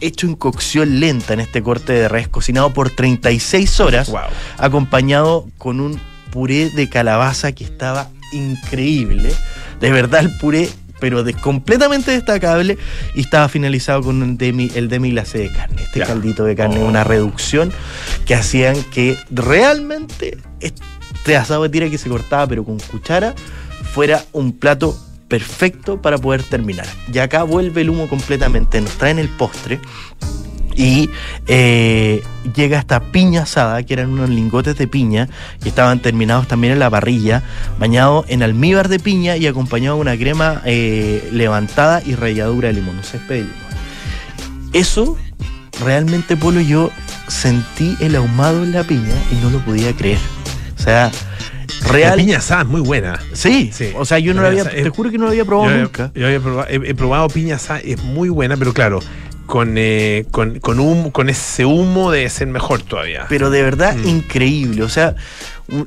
[0.00, 4.20] hecho en cocción lenta en este corte de res, cocinado por 36 horas, Wow.
[4.58, 5.98] acompañado con un
[6.30, 9.32] puré de calabaza que estaba increíble.
[9.80, 10.68] De verdad, el puré,
[11.00, 12.76] pero de, completamente destacable,
[13.14, 15.82] y estaba finalizado con un demi, el demi glacé de carne.
[15.82, 16.86] Este caldito de carne, Oh.
[16.86, 17.72] una reducción
[18.26, 20.38] que hacían que realmente
[21.24, 23.34] este asado de tira que se cortaba, pero con cuchara,
[23.94, 24.94] fuera un plato
[25.26, 26.84] perfecto para poder terminar.
[27.10, 29.80] Y acá vuelve el humo completamente, nos traen el postre
[30.76, 31.08] y
[31.46, 32.22] eh,
[32.54, 35.30] llega esta piña asada, que eran unos lingotes de piña,
[35.62, 37.42] que estaban terminados también en la parrilla,
[37.78, 42.74] bañado en almíbar de piña y acompañado de una crema eh, levantada y ralladura de
[42.74, 44.74] limón, un césped de limón.
[44.74, 45.16] Eso,
[45.82, 46.90] realmente, Polo, yo
[47.28, 50.33] sentí el ahumado en la piña y no lo podía creer.
[50.84, 51.10] O sea,
[51.86, 52.16] La real...
[52.18, 53.18] piña asada es muy buena.
[53.32, 53.88] Sí, Sí.
[53.96, 56.10] o sea, yo no La había, te juro que no lo había probado yo, nunca.
[56.14, 59.00] yo había probado, he, he probado piña asada, es muy buena, pero claro,
[59.46, 63.24] con, eh, con, con, humo, con ese humo debe ser mejor todavía.
[63.30, 64.08] Pero de verdad Mm.
[64.08, 64.82] increíble.
[64.82, 65.14] O sea,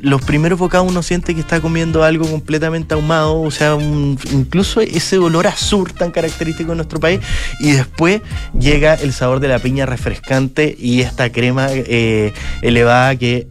[0.01, 3.39] los primeros bocados uno siente que está comiendo algo completamente ahumado.
[3.41, 7.19] O sea, un- incluso ese olor azul tan característico de nuestro país.
[7.59, 8.21] Y después
[8.59, 12.33] llega el sabor de la piña refrescante y esta crema eh,
[12.63, 13.47] elevada que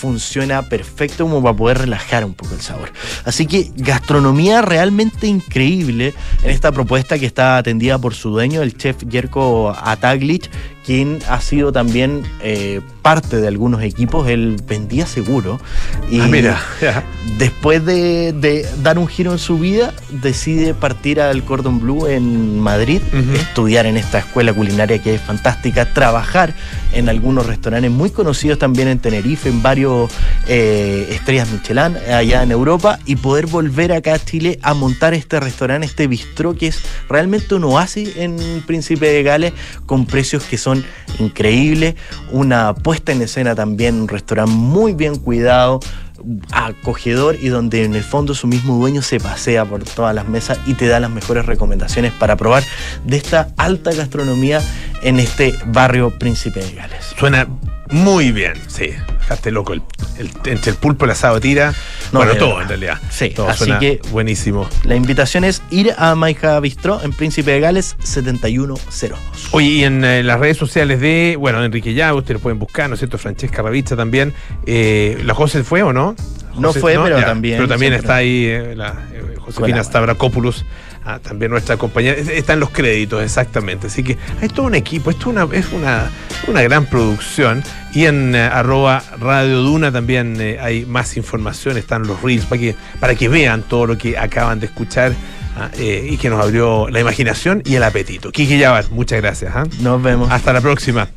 [0.00, 2.90] funciona perfecto como para poder relajar un poco el sabor.
[3.26, 8.76] Así que gastronomía realmente increíble en esta propuesta que está atendida por su dueño, el
[8.76, 10.50] chef Jerko Ataglich,
[10.84, 15.60] quien ha sido también eh, parte de algunos equipos, él vendía seguro.
[16.10, 16.60] Y Ah, mira,
[17.38, 22.58] después de, de dar un giro en su vida, decide partir al Cordon Bleu en
[22.60, 23.00] Madrid,
[23.34, 26.54] estudiar en esta escuela culinaria que es fantástica, trabajar
[26.92, 30.10] en algunos restaurantes muy conocidos también en Tenerife, en varios
[30.48, 35.40] eh, estrellas Michelin allá en Europa, y poder volver acá a Chile a montar este
[35.40, 39.52] restaurante, este bistró que es realmente un oasis en Príncipe de Gales,
[39.86, 40.69] con precios que son
[41.18, 41.94] increíbles,
[42.30, 45.80] una puesta en escena también, un restaurante muy bien cuidado,
[46.52, 50.58] acogedor y donde en el fondo su mismo dueño se pasea por todas las mesas
[50.66, 52.62] y te da las mejores recomendaciones para probar
[53.04, 54.60] de esta alta gastronomía
[55.02, 57.14] en este barrio Príncipe de Gales.
[57.18, 57.46] Suena
[57.90, 58.90] muy bien, sí.
[59.20, 59.82] Dejaste loco el,
[60.18, 61.72] el- entre el pulpo, el asado tira.
[62.12, 62.98] No, bueno, todo en realidad.
[63.10, 64.68] Sí, todo así suena que- buenísimo.
[64.84, 69.18] La invitación es ir a Maija Bistró en Príncipe de Gales 7102.
[69.52, 72.88] Oye, y en eh, las redes sociales de, bueno, Enrique Ya, ustedes lo pueden buscar,
[72.88, 73.18] ¿no es cierto?
[73.18, 74.32] Francesca Ravizza también.
[74.66, 76.16] Eh, ¿La José fue o no?
[76.58, 77.96] No fue, pero también Pero también siempre.
[77.98, 79.82] está ahí eh, la eh, Josefina.
[79.84, 80.64] Stavrakopoulos,
[81.04, 82.16] ah, también nuestra compañera.
[82.16, 83.86] Es- Están los créditos, exactamente.
[83.88, 86.10] Así que hay todo un equipo, esto es una, es una,
[86.48, 87.62] una gran producción.
[87.92, 92.60] Y en eh, arroba Radio Duna también eh, hay más información, están los reels para
[92.60, 95.12] que, para que vean todo lo que acaban de escuchar.
[95.56, 98.30] ah, eh, y que nos abrió la imaginación y el apetito.
[98.30, 99.52] Kiki Yabar, muchas gracias.
[99.56, 99.64] ¿ah?
[99.80, 100.30] Nos vemos.
[100.30, 101.08] Hasta la próxima.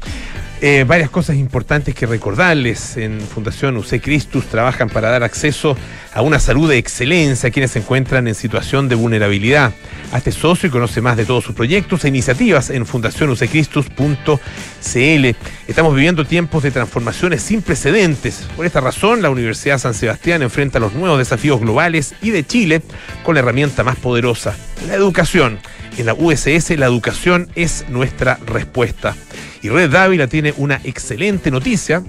[0.65, 2.95] Eh, varias cosas importantes que recordarles.
[2.95, 5.75] En Fundación UC Christus trabajan para dar acceso
[6.13, 9.73] a una salud de excelencia a quienes se encuentran en situación de vulnerabilidad.
[10.13, 15.35] Hazte socio y conoce más de todos sus proyectos e iniciativas en fundacionucecristus.cl.
[15.67, 18.47] Estamos viviendo tiempos de transformaciones sin precedentes.
[18.55, 22.81] Por esta razón, la Universidad San Sebastián enfrenta los nuevos desafíos globales y de Chile
[23.23, 24.55] con la herramienta más poderosa,
[24.87, 25.59] la educación.
[25.97, 29.15] En la USS la educación es nuestra respuesta.
[29.61, 32.03] Y Red Dávila tiene una excelente noticia,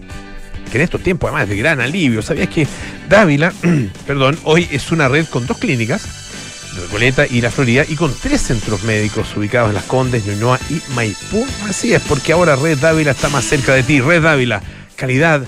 [0.70, 2.23] que en estos tiempos además es de gran alivio.
[2.23, 2.66] ¿Sabías que
[3.09, 3.53] Dávila,
[4.07, 6.03] perdón, hoy es una red con dos clínicas,
[6.77, 10.81] Recoleta y La Florida, y con tres centros médicos ubicados en Las Condes, Ñuñoa y
[10.94, 11.47] Maipú?
[11.68, 14.01] Así es, porque ahora Red Dávila está más cerca de ti.
[14.01, 14.62] Red Dávila,
[14.97, 15.42] calidad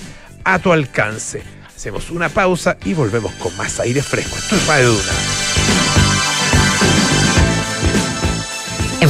[0.44, 1.42] a tu alcance.
[1.74, 4.36] Hacemos una pausa y volvemos con más aire fresco.
[4.36, 5.45] Esto es Radio Duna.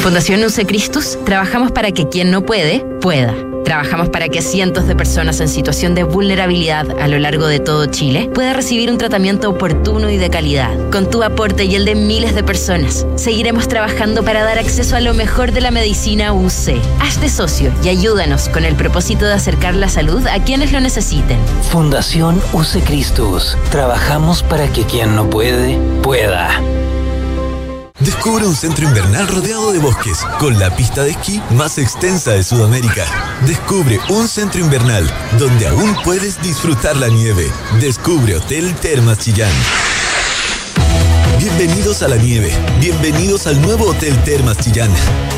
[0.07, 3.35] Fundación UC Christus trabajamos para que quien no puede, pueda.
[3.65, 7.87] Trabajamos para que cientos de personas en situación de vulnerabilidad a lo largo de todo
[7.87, 10.71] Chile pueda recibir un tratamiento oportuno y de calidad.
[10.93, 15.01] Con tu aporte y el de miles de personas, seguiremos trabajando para dar acceso a
[15.01, 16.81] lo mejor de la medicina UC.
[17.01, 21.41] Hazte socio y ayúdanos con el propósito de acercar la salud a quienes lo necesiten.
[21.73, 23.59] Fundación UC Christus.
[23.73, 26.63] Trabajamos para que quien no puede, pueda.
[28.01, 32.45] Descubre un centro invernal rodeado de bosques, con la pista de esquí más extensa de
[32.45, 33.07] Sudamérica.
[33.47, 37.51] Descubre un centro invernal donde aún puedes disfrutar la nieve.
[37.81, 39.51] Descubre Hotel Termas Chillán.
[41.39, 44.91] Bienvenidos a la nieve, bienvenidos al nuevo Hotel Termas Chillán.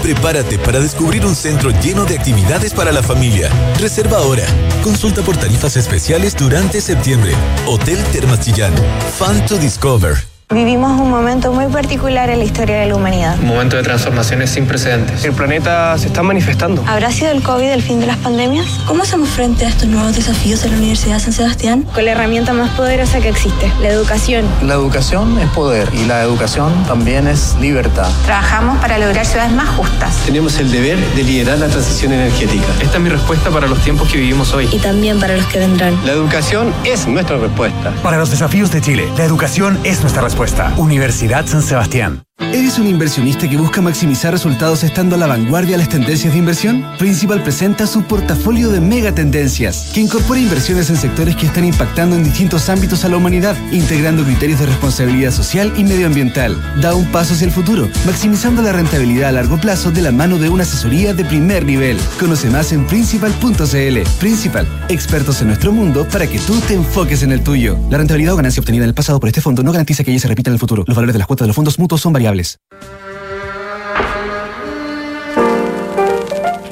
[0.02, 3.50] Prepárate para descubrir un centro lleno de actividades para la familia.
[3.78, 4.44] Reserva ahora.
[4.82, 7.32] Consulta por tarifas especiales durante septiembre.
[7.66, 8.72] Hotel Termas Chillán.
[9.16, 10.37] Fun to Discover.
[10.54, 13.36] Vivimos un momento muy particular en la historia de la humanidad.
[13.38, 15.22] Un momento de transformaciones sin precedentes.
[15.22, 16.82] El planeta se está manifestando.
[16.86, 18.64] ¿Habrá sido el COVID el fin de las pandemias?
[18.86, 21.82] ¿Cómo hacemos frente a estos nuevos desafíos en la Universidad San Sebastián?
[21.92, 24.46] Con la herramienta más poderosa que existe, la educación.
[24.62, 28.08] La educación es poder y la educación también es libertad.
[28.24, 30.16] Trabajamos para lograr ciudades más justas.
[30.24, 32.64] Tenemos el deber de liderar la transición energética.
[32.80, 34.66] Esta es mi respuesta para los tiempos que vivimos hoy.
[34.72, 35.94] Y también para los que vendrán.
[36.06, 37.92] La educación es nuestra respuesta.
[38.02, 40.37] Para los desafíos de Chile, la educación es nuestra respuesta.
[40.76, 42.27] Universidad San Sebastián.
[42.52, 46.38] ¿Eres un inversionista que busca maximizar resultados estando a la vanguardia de las tendencias de
[46.38, 46.82] inversión?
[46.96, 52.16] Principal presenta su portafolio de mega tendencias, que incorpora inversiones en sectores que están impactando
[52.16, 56.56] en distintos ámbitos a la humanidad, integrando criterios de responsabilidad social y medioambiental.
[56.80, 60.38] Da un paso hacia el futuro, maximizando la rentabilidad a largo plazo de la mano
[60.38, 61.98] de una asesoría de primer nivel.
[62.18, 63.98] Conoce más en principal.cl.
[64.20, 67.76] Principal, expertos en nuestro mundo para que tú te enfoques en el tuyo.
[67.90, 70.20] La rentabilidad o ganancia obtenida en el pasado por este fondo no garantiza que ella
[70.20, 70.84] se repita en el futuro.
[70.86, 72.27] Los valores de las cuotas de los fondos mutuos son variables.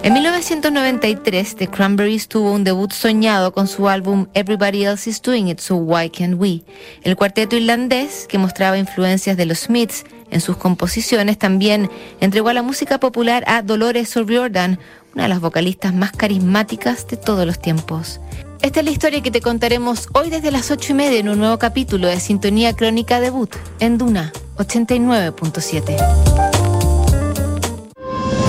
[0.02, 5.48] En 1993, The Cranberries tuvo un debut soñado con su álbum Everybody Else Is Doing
[5.48, 6.62] It, So Why Can't We?
[7.02, 11.90] El cuarteto irlandés, que mostraba influencias de los Smiths en sus composiciones, también
[12.20, 14.78] entregó a la música popular a Dolores O'Riordan,
[15.14, 18.20] una de las vocalistas más carismáticas de todos los tiempos.
[18.62, 21.38] Esta es la historia que te contaremos hoy desde las ocho y media en un
[21.38, 26.65] nuevo capítulo de Sintonía Crónica Debut en Duna 89.7.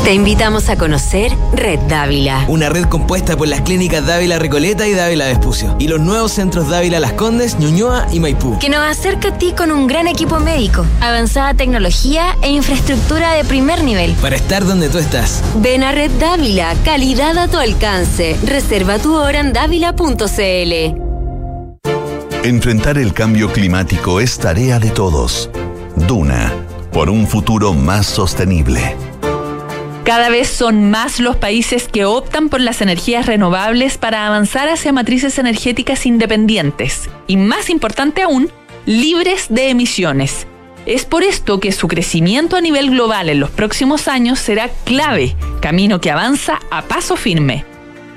[0.07, 2.45] Te invitamos a conocer Red Dávila.
[2.47, 5.75] Una red compuesta por las clínicas Dávila Recoleta y Dávila Vespucio.
[5.79, 8.57] Y los nuevos centros Dávila Las Condes, Ñuñoa y Maipú.
[8.57, 13.43] Que nos acerca a ti con un gran equipo médico, avanzada tecnología e infraestructura de
[13.43, 14.13] primer nivel.
[14.21, 15.43] Para estar donde tú estás.
[15.57, 18.37] Ven a Red Dávila, calidad a tu alcance.
[18.45, 20.95] Reserva tu hora en dávila.cl.
[22.45, 25.49] Enfrentar el cambio climático es tarea de todos.
[25.97, 26.53] Duna,
[26.93, 28.95] por un futuro más sostenible.
[30.07, 34.93] Cada vez son más los países que optan por las energías renovables para avanzar hacia
[34.93, 38.49] matrices energéticas independientes y, más importante aún,
[38.85, 40.47] libres de emisiones.
[40.85, 45.35] Es por esto que su crecimiento a nivel global en los próximos años será clave,
[45.61, 47.65] camino que avanza a paso firme.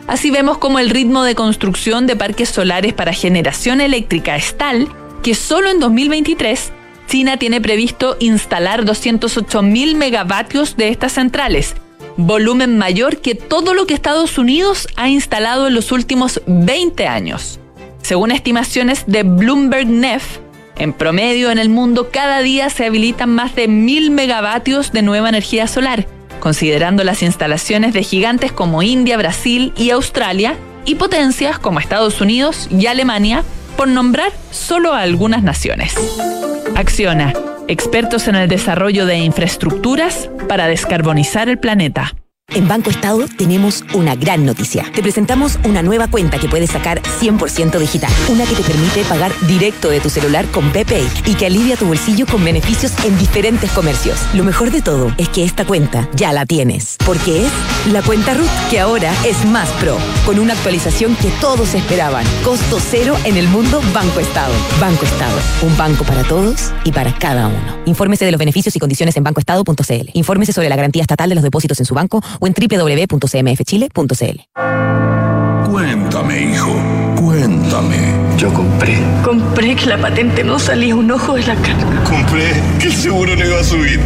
[0.06, 4.86] Así vemos como el ritmo de construcción de parques solares para generación eléctrica es tal
[5.24, 6.70] que solo en 2023
[7.10, 11.74] China tiene previsto instalar 208.000 megavatios de estas centrales,
[12.16, 17.58] volumen mayor que todo lo que Estados Unidos ha instalado en los últimos 20 años.
[18.00, 20.38] Según estimaciones de Bloomberg Nef,
[20.76, 25.30] en promedio en el mundo cada día se habilitan más de 1.000 megavatios de nueva
[25.30, 26.06] energía solar,
[26.38, 32.68] considerando las instalaciones de gigantes como India, Brasil y Australia, y potencias como Estados Unidos
[32.70, 33.42] y Alemania,
[33.76, 35.96] por nombrar solo a algunas naciones.
[36.80, 37.34] Acciona,
[37.68, 42.14] expertos en el desarrollo de infraestructuras para descarbonizar el planeta.
[42.52, 44.84] En Banco Estado tenemos una gran noticia.
[44.92, 48.10] Te presentamos una nueva cuenta que puedes sacar 100% digital.
[48.28, 51.86] Una que te permite pagar directo de tu celular con PayPay y que alivia tu
[51.86, 54.18] bolsillo con beneficios en diferentes comercios.
[54.34, 57.52] Lo mejor de todo es que esta cuenta ya la tienes, porque es
[57.92, 59.96] la cuenta RUT, que ahora es más pro,
[60.26, 62.24] con una actualización que todos esperaban.
[62.42, 64.52] Costo cero en el mundo Banco Estado.
[64.80, 67.80] Banco Estado, un banco para todos y para cada uno.
[67.86, 70.10] Infórmese de los beneficios y condiciones en bancoestado.cl.
[70.14, 74.40] Infórmese sobre la garantía estatal de los depósitos en su banco o en www.cmfchile.cl.
[75.70, 76.74] Cuéntame, hijo,
[77.16, 78.20] cuéntame.
[78.36, 78.98] Yo compré.
[79.22, 82.02] Compré que la patente no salía un ojo de la cara.
[82.04, 84.00] Compré que el seguro no iba a subir.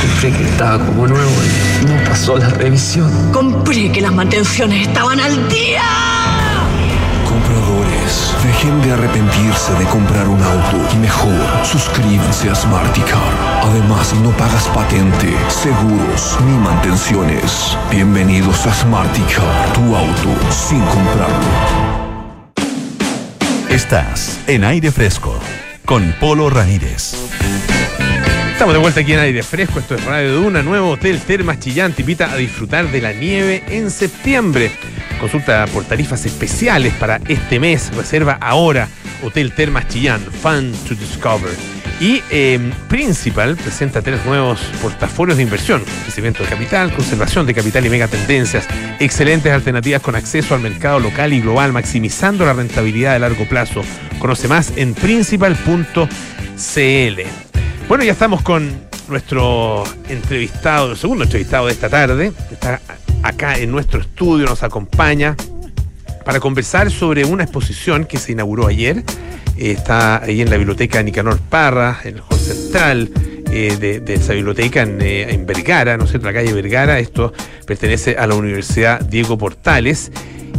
[0.00, 1.30] Compré que estaba como nuevo
[1.82, 3.10] y no pasó la revisión.
[3.32, 6.15] Compré que las mantenciones estaban al día.
[8.42, 13.32] Dejen de arrepentirse de comprar un auto y mejor suscríbanse a Smarticar.
[13.62, 17.76] Además, no pagas patente, seguros ni mantenciones.
[17.90, 21.96] Bienvenidos a Smarticar, tu auto sin comprarlo.
[23.68, 25.34] Estás en aire fresco
[25.84, 27.14] con Polo Ramírez.
[28.56, 29.80] Estamos de vuelta aquí en aire fresco.
[29.80, 31.92] Esto es Radio de Una, nuevo hotel Termas Chillán.
[31.92, 34.70] Te invita a disfrutar de la nieve en septiembre.
[35.20, 37.94] Consulta por tarifas especiales para este mes.
[37.94, 38.88] Reserva ahora.
[39.22, 41.50] Hotel Termas Chillán, Fun to Discover.
[42.00, 47.84] Y eh, Principal presenta tres nuevos portafolios de inversión: crecimiento de capital, conservación de capital
[47.84, 48.66] y megatendencias.
[48.98, 53.82] Excelentes alternativas con acceso al mercado local y global, maximizando la rentabilidad de largo plazo.
[54.18, 54.94] Conoce más en
[56.56, 57.20] principal.cl.
[57.88, 58.70] Bueno, ya estamos con
[59.08, 62.32] nuestro entrevistado, el segundo entrevistado de esta tarde.
[62.50, 62.80] Está
[63.22, 65.36] acá en nuestro estudio, nos acompaña
[66.24, 69.04] para conversar sobre una exposición que se inauguró ayer.
[69.56, 73.10] Eh, está ahí en la biblioteca Nicanor Parra, en el hall central
[73.52, 76.26] eh, de, esa biblioteca en, eh, en Vergara, ¿no es cierto?
[76.26, 76.98] La calle Vergara.
[76.98, 77.32] Esto
[77.66, 80.10] pertenece a la Universidad Diego Portales.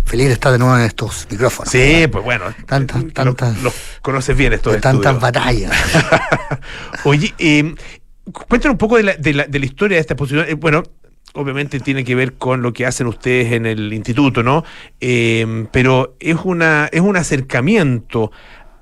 [0.04, 1.72] feliz de estar de nuevo en estos micrófonos.
[1.72, 2.44] Sí, pues bueno.
[2.66, 5.32] Tantas, tantas, Los conoces bien estos de tantas estudios.
[5.32, 5.72] batallas.
[7.04, 7.74] Oye, eh,
[8.32, 10.46] cuéntanos un poco de la, de la- de la historia de esta exposición.
[10.48, 10.82] Eh, bueno,
[11.34, 14.64] obviamente tiene que ver con lo que hacen ustedes en el instituto, ¿no?
[15.00, 18.30] Eh, pero es, una, es un acercamiento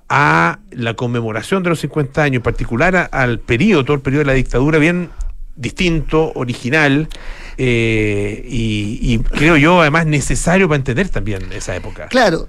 [0.09, 4.27] a la conmemoración de los 50 años, en particular al periodo, todo el periodo de
[4.27, 5.09] la dictadura, bien
[5.57, 7.09] distinto, original,
[7.57, 12.07] eh, y, y creo yo además necesario para entender también esa época.
[12.09, 12.49] Claro.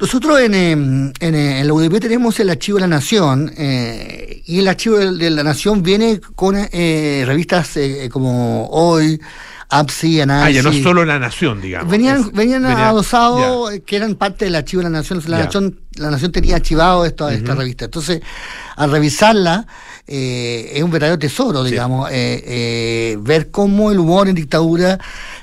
[0.00, 4.42] Nosotros en, eh, en, eh, en la UDP tenemos el archivo de la Nación eh,
[4.46, 9.20] y el archivo de, de la Nación viene con eh, revistas eh, como Hoy,
[9.68, 10.64] APSI, Ah, Análisis.
[10.64, 11.88] ya no solo la nación, digamos.
[11.92, 15.22] Venían, Es- venían venía- adosados que eran parte del archivo de la Nación.
[15.28, 15.44] La.
[15.44, 17.84] Nación la Nación tenía archivado esto, esta revista.
[17.84, 18.20] Entonces,
[18.76, 19.66] al revisarla,
[20.06, 24.98] eh, es un verdadero tesoro, digamos, eh, eh, ver cómo el humor en dictadura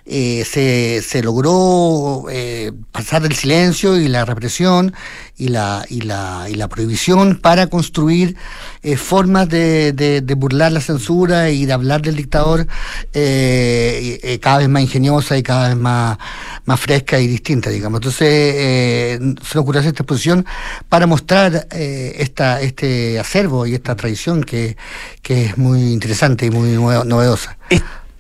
[0.10, 4.93] eh, se, se logró eh, pasar del silencio y la represión
[5.38, 8.36] y la, y la, y la prohibición para construir
[8.84, 12.68] eh, formas de, de- burlar la censura y de hablar del dictador
[13.14, 16.18] eh, cada vez más ingeniosa y cada vez más,
[16.66, 17.99] más fresca y distinta, digamos.
[17.99, 20.45] Entonces, se ocurrió hacer esta exposición
[20.89, 24.78] para mostrar esta, este acervo y esta tradición que,
[25.22, 27.58] que es muy interesante y muy novedosa.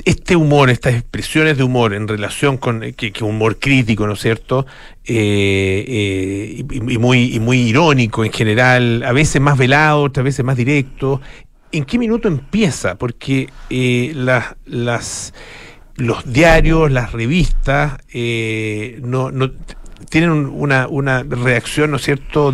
[0.07, 4.13] Este humor, estas expresiones de humor en relación con eh, que, que humor crítico, ¿no
[4.13, 4.65] es cierto?
[5.03, 10.23] Eh, eh, y, y muy, y muy irónico en general, a veces más velado, otras
[10.23, 11.19] veces más directo.
[11.73, 12.95] ¿En qué minuto empieza?
[12.95, 15.33] Porque eh, las, las,
[15.97, 19.51] los diarios, las revistas, eh, no, no
[20.09, 22.53] tienen un- una, una reacción, ¿no es cierto?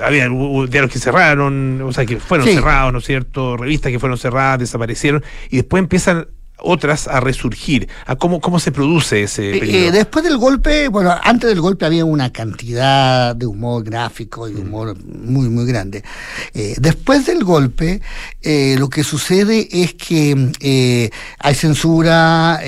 [0.00, 2.54] Había diarios que cerraron, o sea, que fueron Sí.
[2.54, 3.56] cerrados, ¿no es cierto?
[3.56, 6.28] Revistas que fueron cerradas, desaparecieron, y después empiezan
[6.64, 7.88] otras a resurgir.
[8.06, 11.84] ¿A cómo, ¿Cómo se produce ese Eh, eh, después del golpe, bueno, antes del golpe
[11.84, 16.02] había una cantidad de humor gráfico y humor muy, muy grande.
[16.54, 18.00] Eh, después del golpe,
[18.42, 22.60] eh, lo que sucede es que hay censura,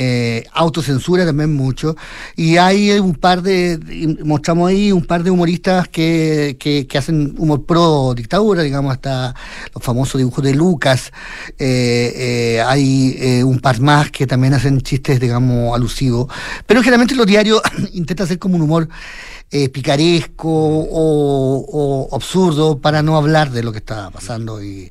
[0.53, 1.97] autocensura también mucho,
[2.37, 3.79] y hay un par de,
[4.25, 9.35] mostramos ahí un par de humoristas que, que, que hacen humor pro dictadura, digamos, hasta
[9.75, 11.13] los famosos dibujos de Lucas.
[11.59, 16.27] Hay un par más que también hacen chistes, digamos, alusivos.
[16.67, 17.63] Pero generalmente los diarios
[17.95, 18.89] intentan hacer como un humor
[19.51, 24.63] eh, picaresco o, o absurdo para no hablar de lo que está pasando.
[24.63, 24.91] Y,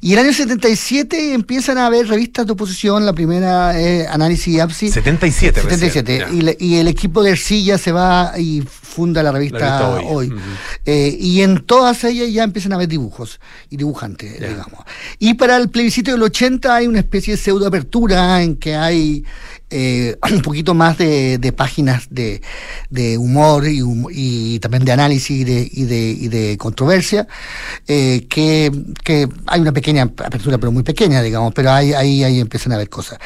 [0.00, 4.90] y el año 77 empiezan a haber revistas de oposición, la primera es Análisis APSI.
[4.90, 6.18] 77 recién, 77.
[6.18, 6.30] ya.
[6.36, 10.12] Y, le- y el equipo de Ercilla se va y funda la revista, La revista
[10.14, 10.32] Hoy.
[10.84, 13.40] Eh, y en todas ellas ya empiezan a haber dibujos
[13.70, 14.84] y dibujantes, digamos.
[15.18, 19.24] Y para el plebiscito del 80 hay una especie de pseudo apertura en que hay
[19.70, 22.42] eh, un poquito más de, de páginas de,
[22.90, 27.26] de humor y, hum- y también de análisis y de, y de, y de controversia,
[27.88, 28.70] eh, que,
[29.02, 32.74] que hay una pequeña apertura, pero muy pequeña, digamos, pero ahí, ahí, ahí empiezan a
[32.74, 33.18] haber cosas.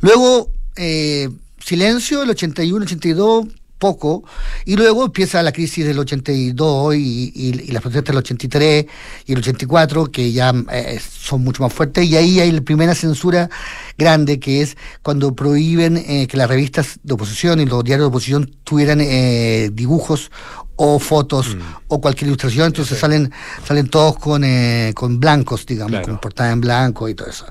[0.00, 1.28] Luego, eh,
[1.64, 3.46] silencio, el 81, 82,
[3.82, 4.22] poco,
[4.64, 8.86] y luego empieza la crisis del 82 y, y, y las protestas del 83
[9.26, 12.94] y el 84, que ya eh, son mucho más fuertes, y ahí hay la primera
[12.94, 13.50] censura
[13.98, 18.10] grande, que es cuando prohíben eh, que las revistas de oposición y los diarios de
[18.10, 20.30] oposición tuvieran eh, dibujos
[20.76, 21.56] o fotos
[21.88, 23.30] o cualquier ilustración, entonces salen
[23.66, 27.46] salen todos con, eh, con blancos, digamos, con portada en blanco y todo eso.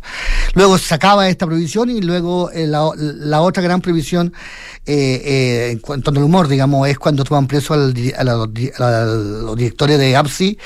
[0.55, 4.33] Luego se acaba esta prohibición y luego eh, la, la otra gran prohibición
[4.85, 8.33] eh, eh, en cuanto al humor, digamos, es cuando toman preso al a, la-
[8.79, 10.57] a los directores de APSI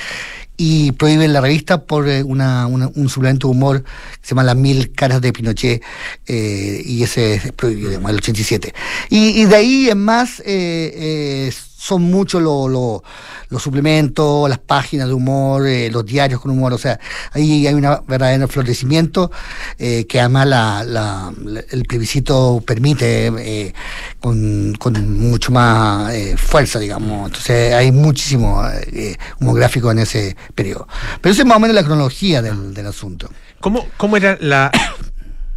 [0.57, 3.89] y prohíben la revista por eh, una, una- un suplemento de humor que
[4.21, 5.83] se llama Las Mil Caras de Pinochet
[6.27, 8.73] y ese es prohibido, digamos, el 87.
[9.09, 11.51] Y, y de ahí en más eh,
[11.87, 13.03] son muchos lo- lo-
[13.49, 16.99] los suplementos, las páginas de humor, eh, los diarios con humor, o sea,
[17.31, 19.31] ahí hay un verdadero florecimiento
[19.77, 21.31] eh, que además la, la-
[21.69, 23.73] el plebiscito permite eh,
[24.19, 27.27] con, con mucho más fuerza, digamos.
[27.27, 30.87] Entonces hay muchísimo eh, humor gráfico en ese periodo.
[31.21, 33.29] Pero esa es más o menos la cronología del, del asunto.
[33.59, 34.71] ¿Cómo, cómo era la,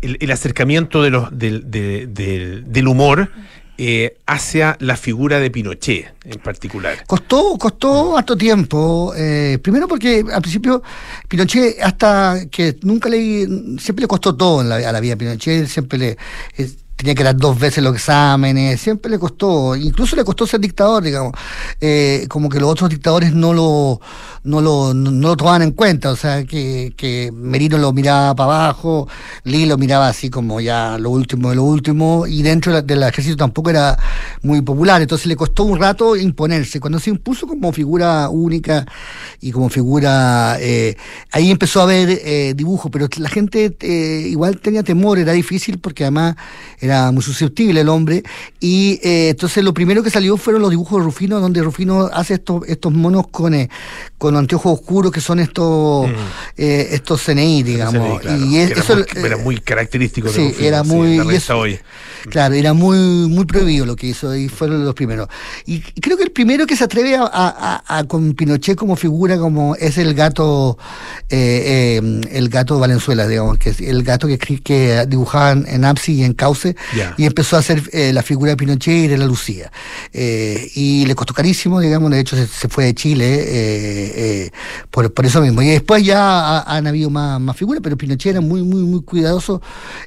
[0.02, 3.30] el, el acercamiento de los, del, de- del- del humor
[3.78, 7.04] eh, hacia la figura de Pinochet en particular?
[7.06, 9.12] Costó, costó harto tiempo.
[9.16, 10.82] eh, primero porque al principio
[11.28, 13.46] Pinochet, hasta que nunca le.
[13.78, 16.16] Siempre le costó todo en la- a la vida Pinochet, siempre le.
[16.58, 16.68] eh,
[16.98, 21.04] tenía que dar dos veces los exámenes, siempre le costó, incluso le costó ser dictador,
[21.04, 21.32] digamos,
[21.80, 24.00] eh, como que los otros dictadores no lo,
[24.42, 29.06] no lo, no, lo tomaban en cuenta, o sea, que, Merino lo miraba para abajo,
[29.44, 33.36] Lee lo miraba así como ya lo último de lo último, y dentro del ejército
[33.36, 33.96] tampoco era
[34.42, 36.80] muy popular, entonces le costó un rato imponerse.
[36.80, 38.84] Cuando se impuso como figura única
[39.40, 40.96] y como figura, eh,
[41.30, 45.78] ahí empezó a haber eh, dibujo, pero la gente eh, igual tenía temor, era difícil
[45.78, 46.34] porque además
[46.88, 48.22] era muy susceptible el hombre,
[48.60, 52.34] y eh, entonces lo primero que salió fueron los dibujos de Rufino, donde Rufino hace
[52.34, 53.68] estos, estos monos con, eh,
[54.18, 56.08] con anteojos oscuros que son estos,
[56.56, 58.20] eh, estos CNI, digamos.
[58.20, 61.58] claro, y es- era, eso, muy, era muy característico de sí, Rufino, era muy- eso-
[61.58, 61.78] hoy.
[62.30, 65.28] Claro, era muy muy prohibido lo que hizo y fueron los primeros.
[65.66, 69.38] Y creo que el primero que se atreve a, a- a- con Pinochet como figura,
[69.38, 70.76] como es el gato,
[71.30, 76.24] eh, el gato Valenzuela, digamos, que es el gato que, que dibujaban en Apsi y
[76.24, 76.74] en Cauce,
[77.16, 79.70] Y empezó a hacer eh, la figura de Pinochet y la Lucía.
[80.12, 84.50] Eh, y le costó carísimo, digamos, de hecho se, fue de Chile eh,
[84.90, 85.62] por, por eso mismo.
[85.62, 86.18] Y después ya
[86.58, 89.60] ha- han habido más, figuras, pero Pinochet era muy, muy, muy cuidadoso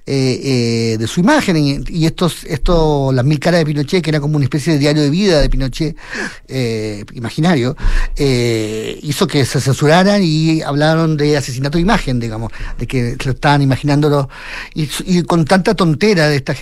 [0.06, 1.58] de su imagen.
[1.58, 4.80] Y, y estos, estos, las mil caras de Pinochet, que era como una especie de
[4.80, 5.96] diario de vida de Pinochet
[7.14, 7.76] imaginario,
[8.18, 13.62] hizo que se censuraran y hablaron de asesinato de imagen, digamos, de que lo estaban
[13.62, 14.30] imaginándolo.
[14.74, 16.61] Y, y con tanta tontera de esta gente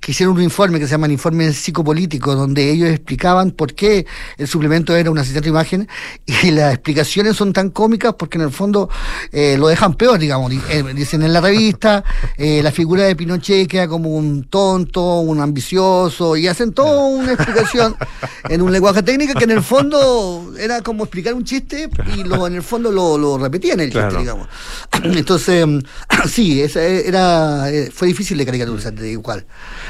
[0.00, 4.06] que hicieron un informe que se llama el informe psicopolítico, donde ellos explicaban por qué
[4.38, 5.88] el suplemento era un asesinato de imagen
[6.26, 8.88] y las explicaciones son tan cómicas porque en el fondo
[9.32, 10.50] eh, lo dejan peor, digamos.
[10.50, 12.04] Di- eh, Dicen en la revista,
[12.36, 17.32] eh, la figura de Pinochet queda como un tonto, un ambicioso, y hacen toda una
[17.32, 17.96] explicación
[18.48, 22.46] en un lenguaje técnico que en el fondo era como explicar un chiste y lo,
[22.46, 24.48] en el fondo lo, lo repetían el chiste, digamos.
[25.02, 25.66] Entonces,
[26.28, 28.92] sí, esa era, fue difícil de caricaturizar,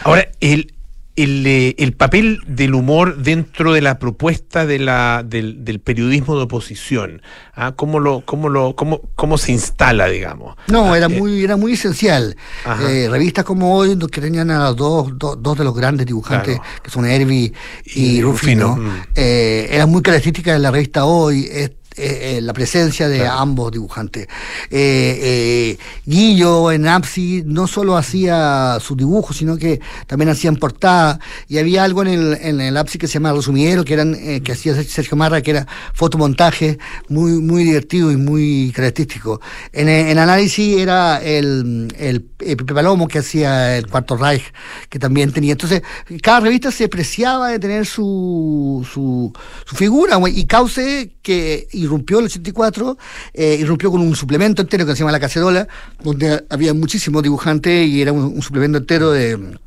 [0.05, 0.75] Ahora, el,
[1.15, 6.37] el, eh, el papel del humor dentro de la propuesta de la, del, del periodismo
[6.37, 7.21] de oposición,
[7.55, 7.73] ¿ah?
[7.77, 10.57] ¿Cómo, lo, cómo, lo, cómo, ¿cómo se instala, digamos?
[10.69, 12.35] No, Ah, era eh, muy, era muy esencial.
[12.81, 16.71] Eh, revistas como hoy, que tenían a dos, dos, dos de los grandes dibujantes, Claro.
[16.83, 17.53] que son Herbie
[17.85, 19.03] y, Y Rufino, Rufino, mm.
[19.15, 21.47] eh, eran muy características de la revista hoy.
[21.53, 24.27] es- eh, eh, la presencia de ambos dibujantes.
[24.71, 31.19] Eh, eh, Guillo en Apsi no solo hacía sus dibujos, sino que también hacían portada.
[31.49, 34.53] Y había algo en el, en el Apsi que se llama Resumidero, que eran que
[34.53, 36.79] hacía Sergio Marra, que era fotomontaje,
[37.09, 39.41] muy, muy divertido y muy característico.
[39.73, 44.53] En, en análisis era el, el, Pepe Palomo que hacía el Cuarto Reich,
[44.89, 45.53] que también tenía.
[45.53, 45.83] Entonces,
[46.23, 49.33] cada revista se preciaba de tener su, su,
[49.65, 52.97] su figura, y Cauce, que irrumpió el 84,
[53.35, 55.69] eh, irrumpió con un suplemento entero que se llama La Cacerola,
[56.03, 59.59] donde había muchísimos dibujantes y era un, suplemento entero de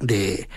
[0.00, 0.48] de,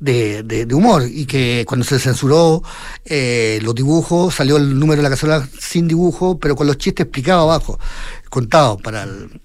[0.00, 1.02] de, de- de humor.
[1.06, 2.62] Y que cuando se censuró
[3.04, 7.04] eh, los dibujos salió el número de la cacerola sin dibujo pero con los chistes
[7.04, 7.78] explicados abajo
[8.30, 9.40] contados para el,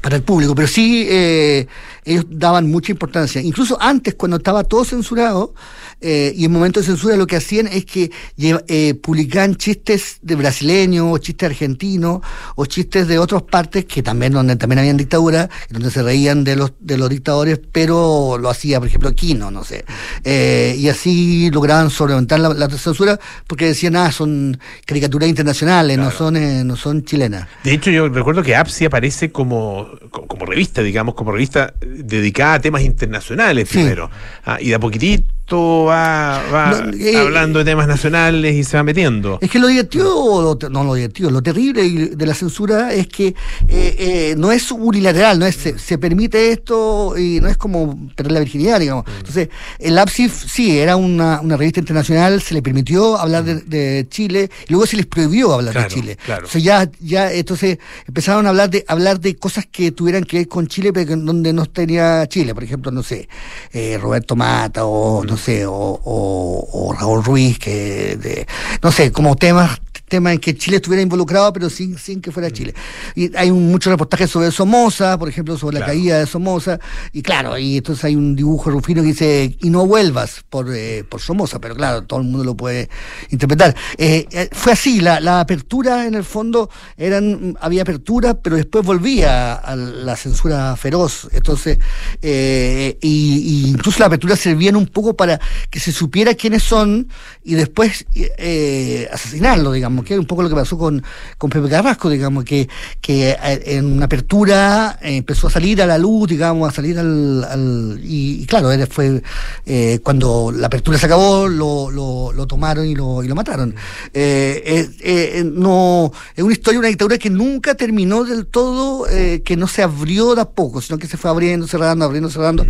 [0.00, 1.66] para el público, pero sí eh,
[2.04, 3.40] ellos daban mucha importancia.
[3.40, 5.54] Incluso antes, cuando estaba todo censurado,
[6.00, 10.34] eh, y en momentos de censura lo que hacían es que eh, publicaban chistes de
[10.36, 12.20] brasileños, o chistes argentinos,
[12.54, 16.56] o chistes de otras partes que también, donde también habían dictadura, donde se reían de
[16.56, 19.84] los, de los dictadores, pero lo hacía, por ejemplo, Quino, no sé.
[20.24, 26.10] Eh, y así lograban sobreventar la, la censura porque decían, ah, son caricaturas internacionales, no
[26.10, 27.48] son eh, no son chilenas.
[27.64, 29.75] De hecho, yo recuerdo que APSI aparece como,
[30.10, 34.10] como, como revista, digamos, como revista dedicada a temas internacionales primero.
[34.44, 38.76] Ah, y de a poquitito va, va No, eh, hablando de temas nacionales y se
[38.76, 39.38] va metiendo.
[39.40, 43.28] Es que lo divertido, lo no lo divertido, lo terrible de la censura es que
[43.28, 43.34] eh,
[43.68, 48.32] eh, no es unilateral, no es se, se permite esto y no es como perder
[48.32, 49.04] la virginidad, digamos.
[49.18, 54.06] Entonces, el APSIF sí, era una, una revista internacional, se le permitió hablar de, de
[54.10, 56.16] Chile, y luego se les prohibió hablar Claro, de Chile.
[56.24, 56.40] claro.
[56.40, 60.48] Entonces ya, ya, entonces empezaron a hablar de hablar de cosas que tuvieran que ver
[60.48, 63.28] con Chile, pero que donde no tenía Chile, por ejemplo, no sé,
[63.72, 68.46] eh, Roberto Mata o no sé, o, o- o Raúl Ruiz, que de-
[68.82, 72.48] no sé, como temas temas en que Chile estuviera involucrado, pero sin, sin que fuera
[72.48, 72.72] Chile.
[73.16, 76.78] Y hay un, muchos reportajes sobre Somoza, por ejemplo, sobre la caída de Somoza,
[77.12, 81.02] y claro, y entonces hay un dibujo rufino que dice, y no vuelvas por, eh,
[81.08, 82.88] por Somoza, pero claro, todo el mundo lo puede
[83.30, 83.74] interpretar.
[83.98, 88.86] Eh, eh, fue así, la, la apertura en el fondo, eran había apertura, pero después
[88.86, 91.78] volvía a la censura feroz, entonces,
[92.22, 95.25] eh, y, y incluso la apertura servían un poco para
[95.70, 97.08] que se supiera quiénes son
[97.44, 101.02] y después eh, asesinarlo, digamos, que es un poco lo que pasó con,
[101.38, 102.68] con Pepe Carrasco, digamos, que,
[103.00, 106.98] que eh, en una apertura eh, empezó a salir a la luz, digamos, a salir
[106.98, 107.44] al...
[107.44, 109.22] al- y, y claro, él fue
[109.66, 113.74] eh, cuando la apertura se acabó, lo, lo, lo tomaron y lo, y lo mataron.
[114.12, 119.42] Eh, eh, eh, no, es una historia, una dictadura que nunca terminó del todo, eh,
[119.44, 122.66] que no se abrió de a poco, sino que se fue abriendo, cerrando, abriendo, cerrando,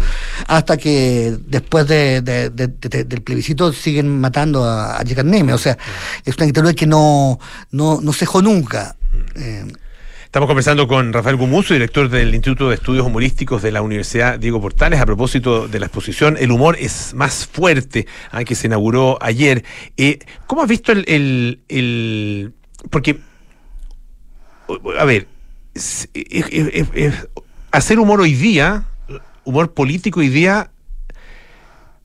[0.46, 5.54] hasta que después de, de- de- de- del plebiscito siguen matando a, a.
[5.54, 5.76] O sea,
[6.24, 7.38] es una dictadura que no,
[7.70, 8.96] no, no cejó nunca.
[9.34, 9.64] Eh,
[10.24, 14.60] Estamos conversando con Rafael Gumuso, director del Instituto de Estudios Humorísticos de la Universidad Diego
[14.60, 19.16] Portales, a propósito de la exposición El humor es más fuerte, ah, que se inauguró
[19.22, 19.64] ayer.
[19.96, 22.52] Eh, ¿Cómo has visto el, el- el-
[22.90, 23.18] Porque,
[24.98, 25.26] a ver,
[27.70, 28.84] hacer humor hoy día,
[29.44, 30.70] humor político hoy día,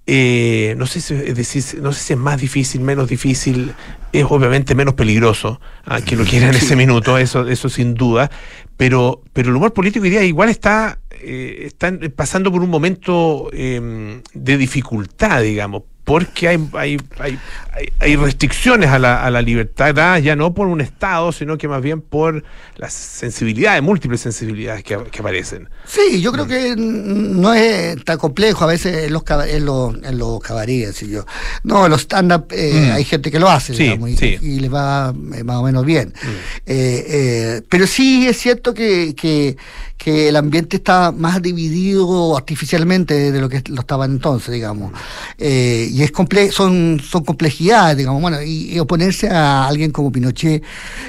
[0.08, 3.74] eh, no, sé si, es decir, no sé si es más difícil, menos difícil,
[4.12, 8.32] es obviamente menos peligroso ah, que lo quiera en ese minuto, eso, eso sin duda,
[8.78, 13.50] pero, pero el humor político hoy día igual está, eh, está pasando por un momento
[13.54, 17.40] eh, de dificultad, digamos, porque hay, hay, hay,
[18.00, 21.82] hay, restricciones a la, a la libertad, ya no por un Estado, sino que más
[21.82, 22.44] bien por
[22.76, 25.70] las sensibilidades, múltiples sensibilidades que, que aparecen.
[25.86, 30.18] Sí, yo creo que no es tan complejo a veces en los, en los, en
[30.18, 31.26] los cabarets, yo.
[31.64, 32.92] No, en los stand-up eh, Mm.
[32.94, 34.38] hay gente que lo hace, Sí, digamos, y, sí.
[34.42, 36.10] y le va eh, más o menos bien.
[36.10, 36.28] Mm.
[36.66, 39.56] Eh, eh, pero sí es cierto que, que,
[40.04, 44.92] que el ambiente está más dividido artificialmente de lo que lo estaba entonces, digamos.
[45.38, 48.20] Eh, y es comple son, son complejidades, digamos.
[48.22, 50.64] Bueno, y, y oponerse a alguien como Pinochet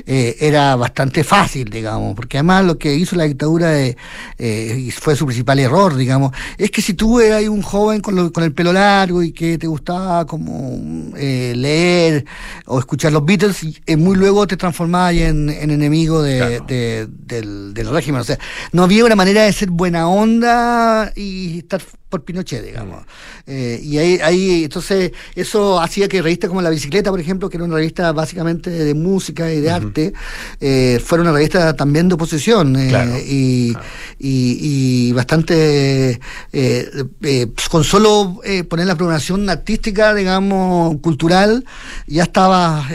[0.07, 3.97] eh, era bastante fácil, digamos, porque además lo que hizo la dictadura eh,
[4.39, 8.15] eh, y fue su principal error, digamos, es que si tú eras un joven con,
[8.15, 12.25] lo- con el pelo largo y que te gustaba como eh, leer
[12.67, 17.73] o escuchar los Beatles, y, muy luego te transformabas en, en enemigo de- de- del,
[17.73, 18.21] del régimen.
[18.21, 18.39] O sea,
[18.73, 23.05] no había una manera de ser buena onda y estar por Pinochet, digamos.
[23.47, 27.57] Eh, y ahí, ahí, entonces, eso hacía que revistas como La Bicicleta, por ejemplo, que
[27.57, 30.13] era una revista básicamente de música y de arte,
[30.61, 32.77] eh, fuera una revista también de oposición.
[32.77, 33.75] eh, Claro, y,
[34.19, 36.21] y, y bastante,
[36.53, 41.65] eh, pues, con solo eh, poner la programación artística, digamos, cultural,
[42.07, 42.87] ya estaba...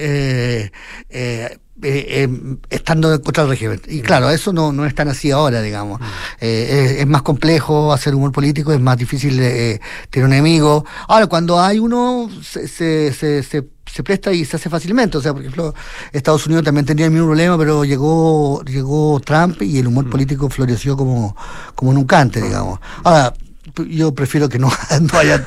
[1.84, 3.82] eh, eh, estando contra el régimen.
[3.88, 6.02] Y claro, eso no, no es tan así ahora, digamos.
[6.40, 10.86] Eh, es, es más complejo hacer humor político, es más difícil eh, tener un enemigo.
[11.08, 15.18] Ahora, cuando hay uno, se, se, se, se- se presta y se hace fácilmente.
[15.18, 15.74] O sea, por ejemplo,
[16.12, 20.50] Estados Unidos también tenía el mismo problema, pero llegó, llegó Trump y el humor político
[20.50, 21.36] floreció como,
[21.74, 22.80] como nunca antes, digamos.
[23.04, 23.34] Ahora,
[23.86, 24.72] yo prefiero que no,
[25.12, 25.46] no haya.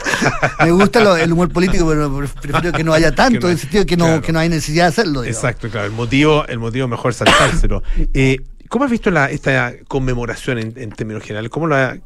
[0.65, 3.59] Me gusta lo- el humor político, pero prefiero que no haya tanto, no en el
[3.59, 4.23] sentido que no, claro.
[4.23, 5.23] que no hay necesidad de hacerlo.
[5.23, 5.37] digamos.
[5.45, 5.87] Exacto, claro.
[5.87, 7.83] El motivo, el motivo mejor saltárselo.
[8.15, 11.51] Eh, ¿Cómo has visto la, esta conmemoración en, en términos generales?
[11.51, 11.99] ¿Cómo la,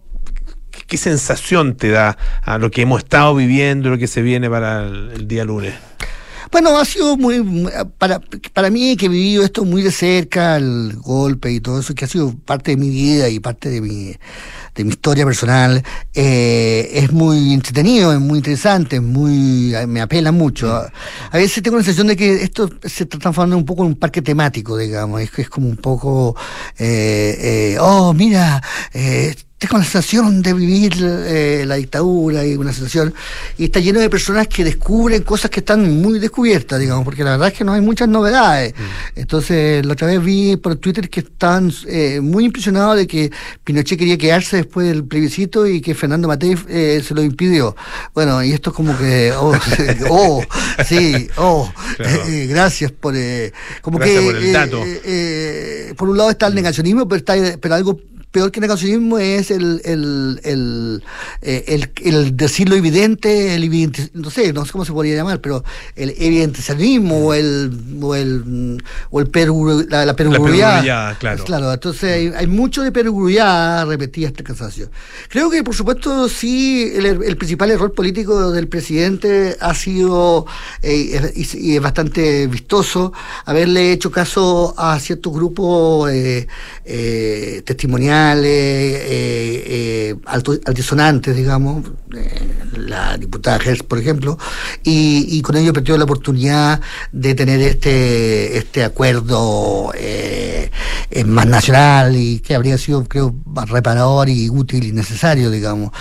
[0.71, 4.49] qué, qué sensación te da a lo que hemos estado viviendo, lo que se viene
[4.49, 5.75] para el, el día lunes?
[6.55, 8.21] Bueno, ha sido muy, muy- para,
[8.53, 12.05] para mí que he vivido esto muy de cerca, el golpe y todo eso, que
[12.05, 14.13] ha sido parte de mi vida y parte de mi,
[14.77, 15.83] de mi historia personal,
[16.15, 20.73] eh, es muy entretenido, es muy interesante, es muy, me apela mucho.
[20.73, 20.93] A,
[21.33, 23.97] a veces tengo la sensación de que esto se está transformando un poco en un
[23.97, 26.37] parque temático, digamos, es, que es como un poco,
[26.79, 28.63] eh, eh, oh, mira,
[29.65, 33.15] eh, tengo la sensación de vivir eh, la dictadura y una sensación
[33.59, 37.33] y está lleno de personas que descubren cosas que están muy descubiertas digamos porque la
[37.33, 38.75] verdad es que no hay muchas novedades
[39.15, 43.31] entonces la otra vez vi por Twitter que estaban eh, muy impresionados de que
[43.65, 47.77] Pinochet quería quedarse después del plebiscito y que Fernando Matei eh, se lo impidió
[48.15, 49.55] bueno y esto es como que oh,
[50.11, 50.43] oh
[50.87, 52.23] sí oh Claro.
[52.29, 54.83] eh, gracias por eh, como Gracias que por el dato.
[54.85, 58.01] eh, por un lado está el negacionismo, pero, está, pero algo
[58.35, 61.03] peor que el negacionismo es el, el, el,
[61.41, 65.15] eh, el, el decir lo evidente, el evidente, no sé, no sé cómo se podría
[65.15, 65.63] llamar, pero
[65.95, 67.71] el evidencialismo o el,
[68.03, 71.45] o el, o el peru, la, la claro.
[71.45, 74.91] Claro, entonces hay, hay mucho de perogrullada repetida esta cansancio.
[75.29, 80.45] Creo que, por supuesto, sí, el, el principal error político del presidente ha sido,
[80.83, 83.13] eh, y, y es bastante vistoso,
[83.45, 86.49] haberle hecho caso a ciertos grupos eh,
[86.85, 90.17] eh, testimoniales, eh, eh,
[90.65, 91.85] altisonantes, digamos,
[92.17, 94.39] eh, la diputada Hertz, por ejemplo,
[94.83, 96.81] y, con ello perdió la oportunidad
[97.13, 99.93] de tener este, este acuerdo
[101.27, 105.93] más nacional y que habría sido, creo, más reparador y útil y necesario, digamos.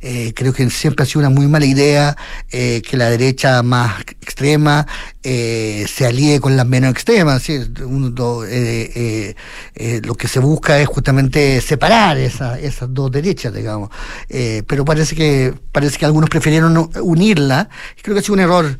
[0.00, 2.16] Creo que siempre ha sido una muy mala idea
[2.50, 4.86] que la derecha más extrema
[5.22, 7.48] eh, se alíe con las menos extremas.
[7.48, 7.66] eh,
[8.50, 9.34] eh,
[9.74, 13.90] eh, lo que se busca es justamente separar esa- esas dos derechas, digamos.
[14.66, 17.68] Pero parece que parece que algunos prefirieron unirla.
[18.02, 18.78] Creo que ha sido un error,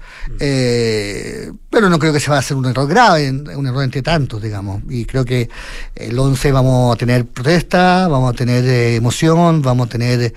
[1.70, 4.43] pero no creo que se va a hacer un error grave, un error entre tantos,
[4.43, 4.82] digamos.
[4.88, 5.49] Y creo que
[5.95, 8.64] el 11 vamos a tener protesta, vamos a tener
[8.95, 10.34] emoción, vamos a tener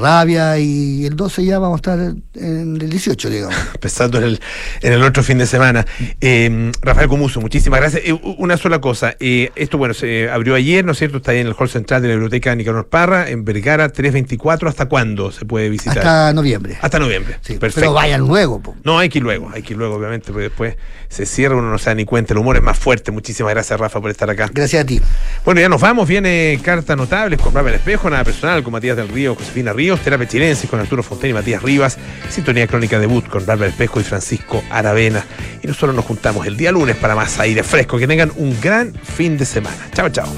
[0.00, 1.98] rabia y el 12 ya vamos a estar
[2.34, 3.54] en el 18, digamos.
[3.80, 4.40] Pensando en el,
[4.82, 5.86] en el otro nuestro fin de semana.
[6.20, 8.02] Eh, Rafael Comuso, muchísimas gracias.
[8.04, 9.14] Eh, una sola cosa.
[9.20, 11.18] eh, esto, bueno, se abrió ayer, ¿no es cierto?
[11.18, 14.68] Está ahí en el hall central de la Biblioteca Nicanor Parra, en Vergara 324.
[14.68, 15.98] ¿Hasta cuándo se puede visitar?
[15.98, 16.76] Hasta noviembre.
[16.80, 17.36] Hasta noviembre.
[17.42, 17.80] Sí, Perfecto.
[17.82, 18.60] Pero vayan luego.
[18.60, 18.74] po.
[18.82, 20.76] No, hay que ir luego, hay que ir luego, obviamente, porque después
[21.08, 23.12] se cierra, uno no se da ni cuenta, el humor es más fuerte.
[23.12, 24.50] Muchísimas gracias, Rafa, por estar acá.
[24.52, 25.00] Gracias a ti.
[25.44, 29.08] Bueno, ya nos vamos, viene Cartas Notables con Rafael Espejo, Nada Personal con Matías del
[29.08, 31.98] Río, Josefina Ríos, Terapia Chilense con Arturo Fontaine y Matías Rivas,
[32.30, 34.64] Sintonía Crónica Debut con Rafael Espejo y Francisco
[35.04, 35.24] Aravena.
[35.62, 37.98] Y nosotros nos juntamos el día lunes para más aire fresco.
[37.98, 39.88] Que tengan un gran fin de semana.
[39.92, 40.28] Chao, chao.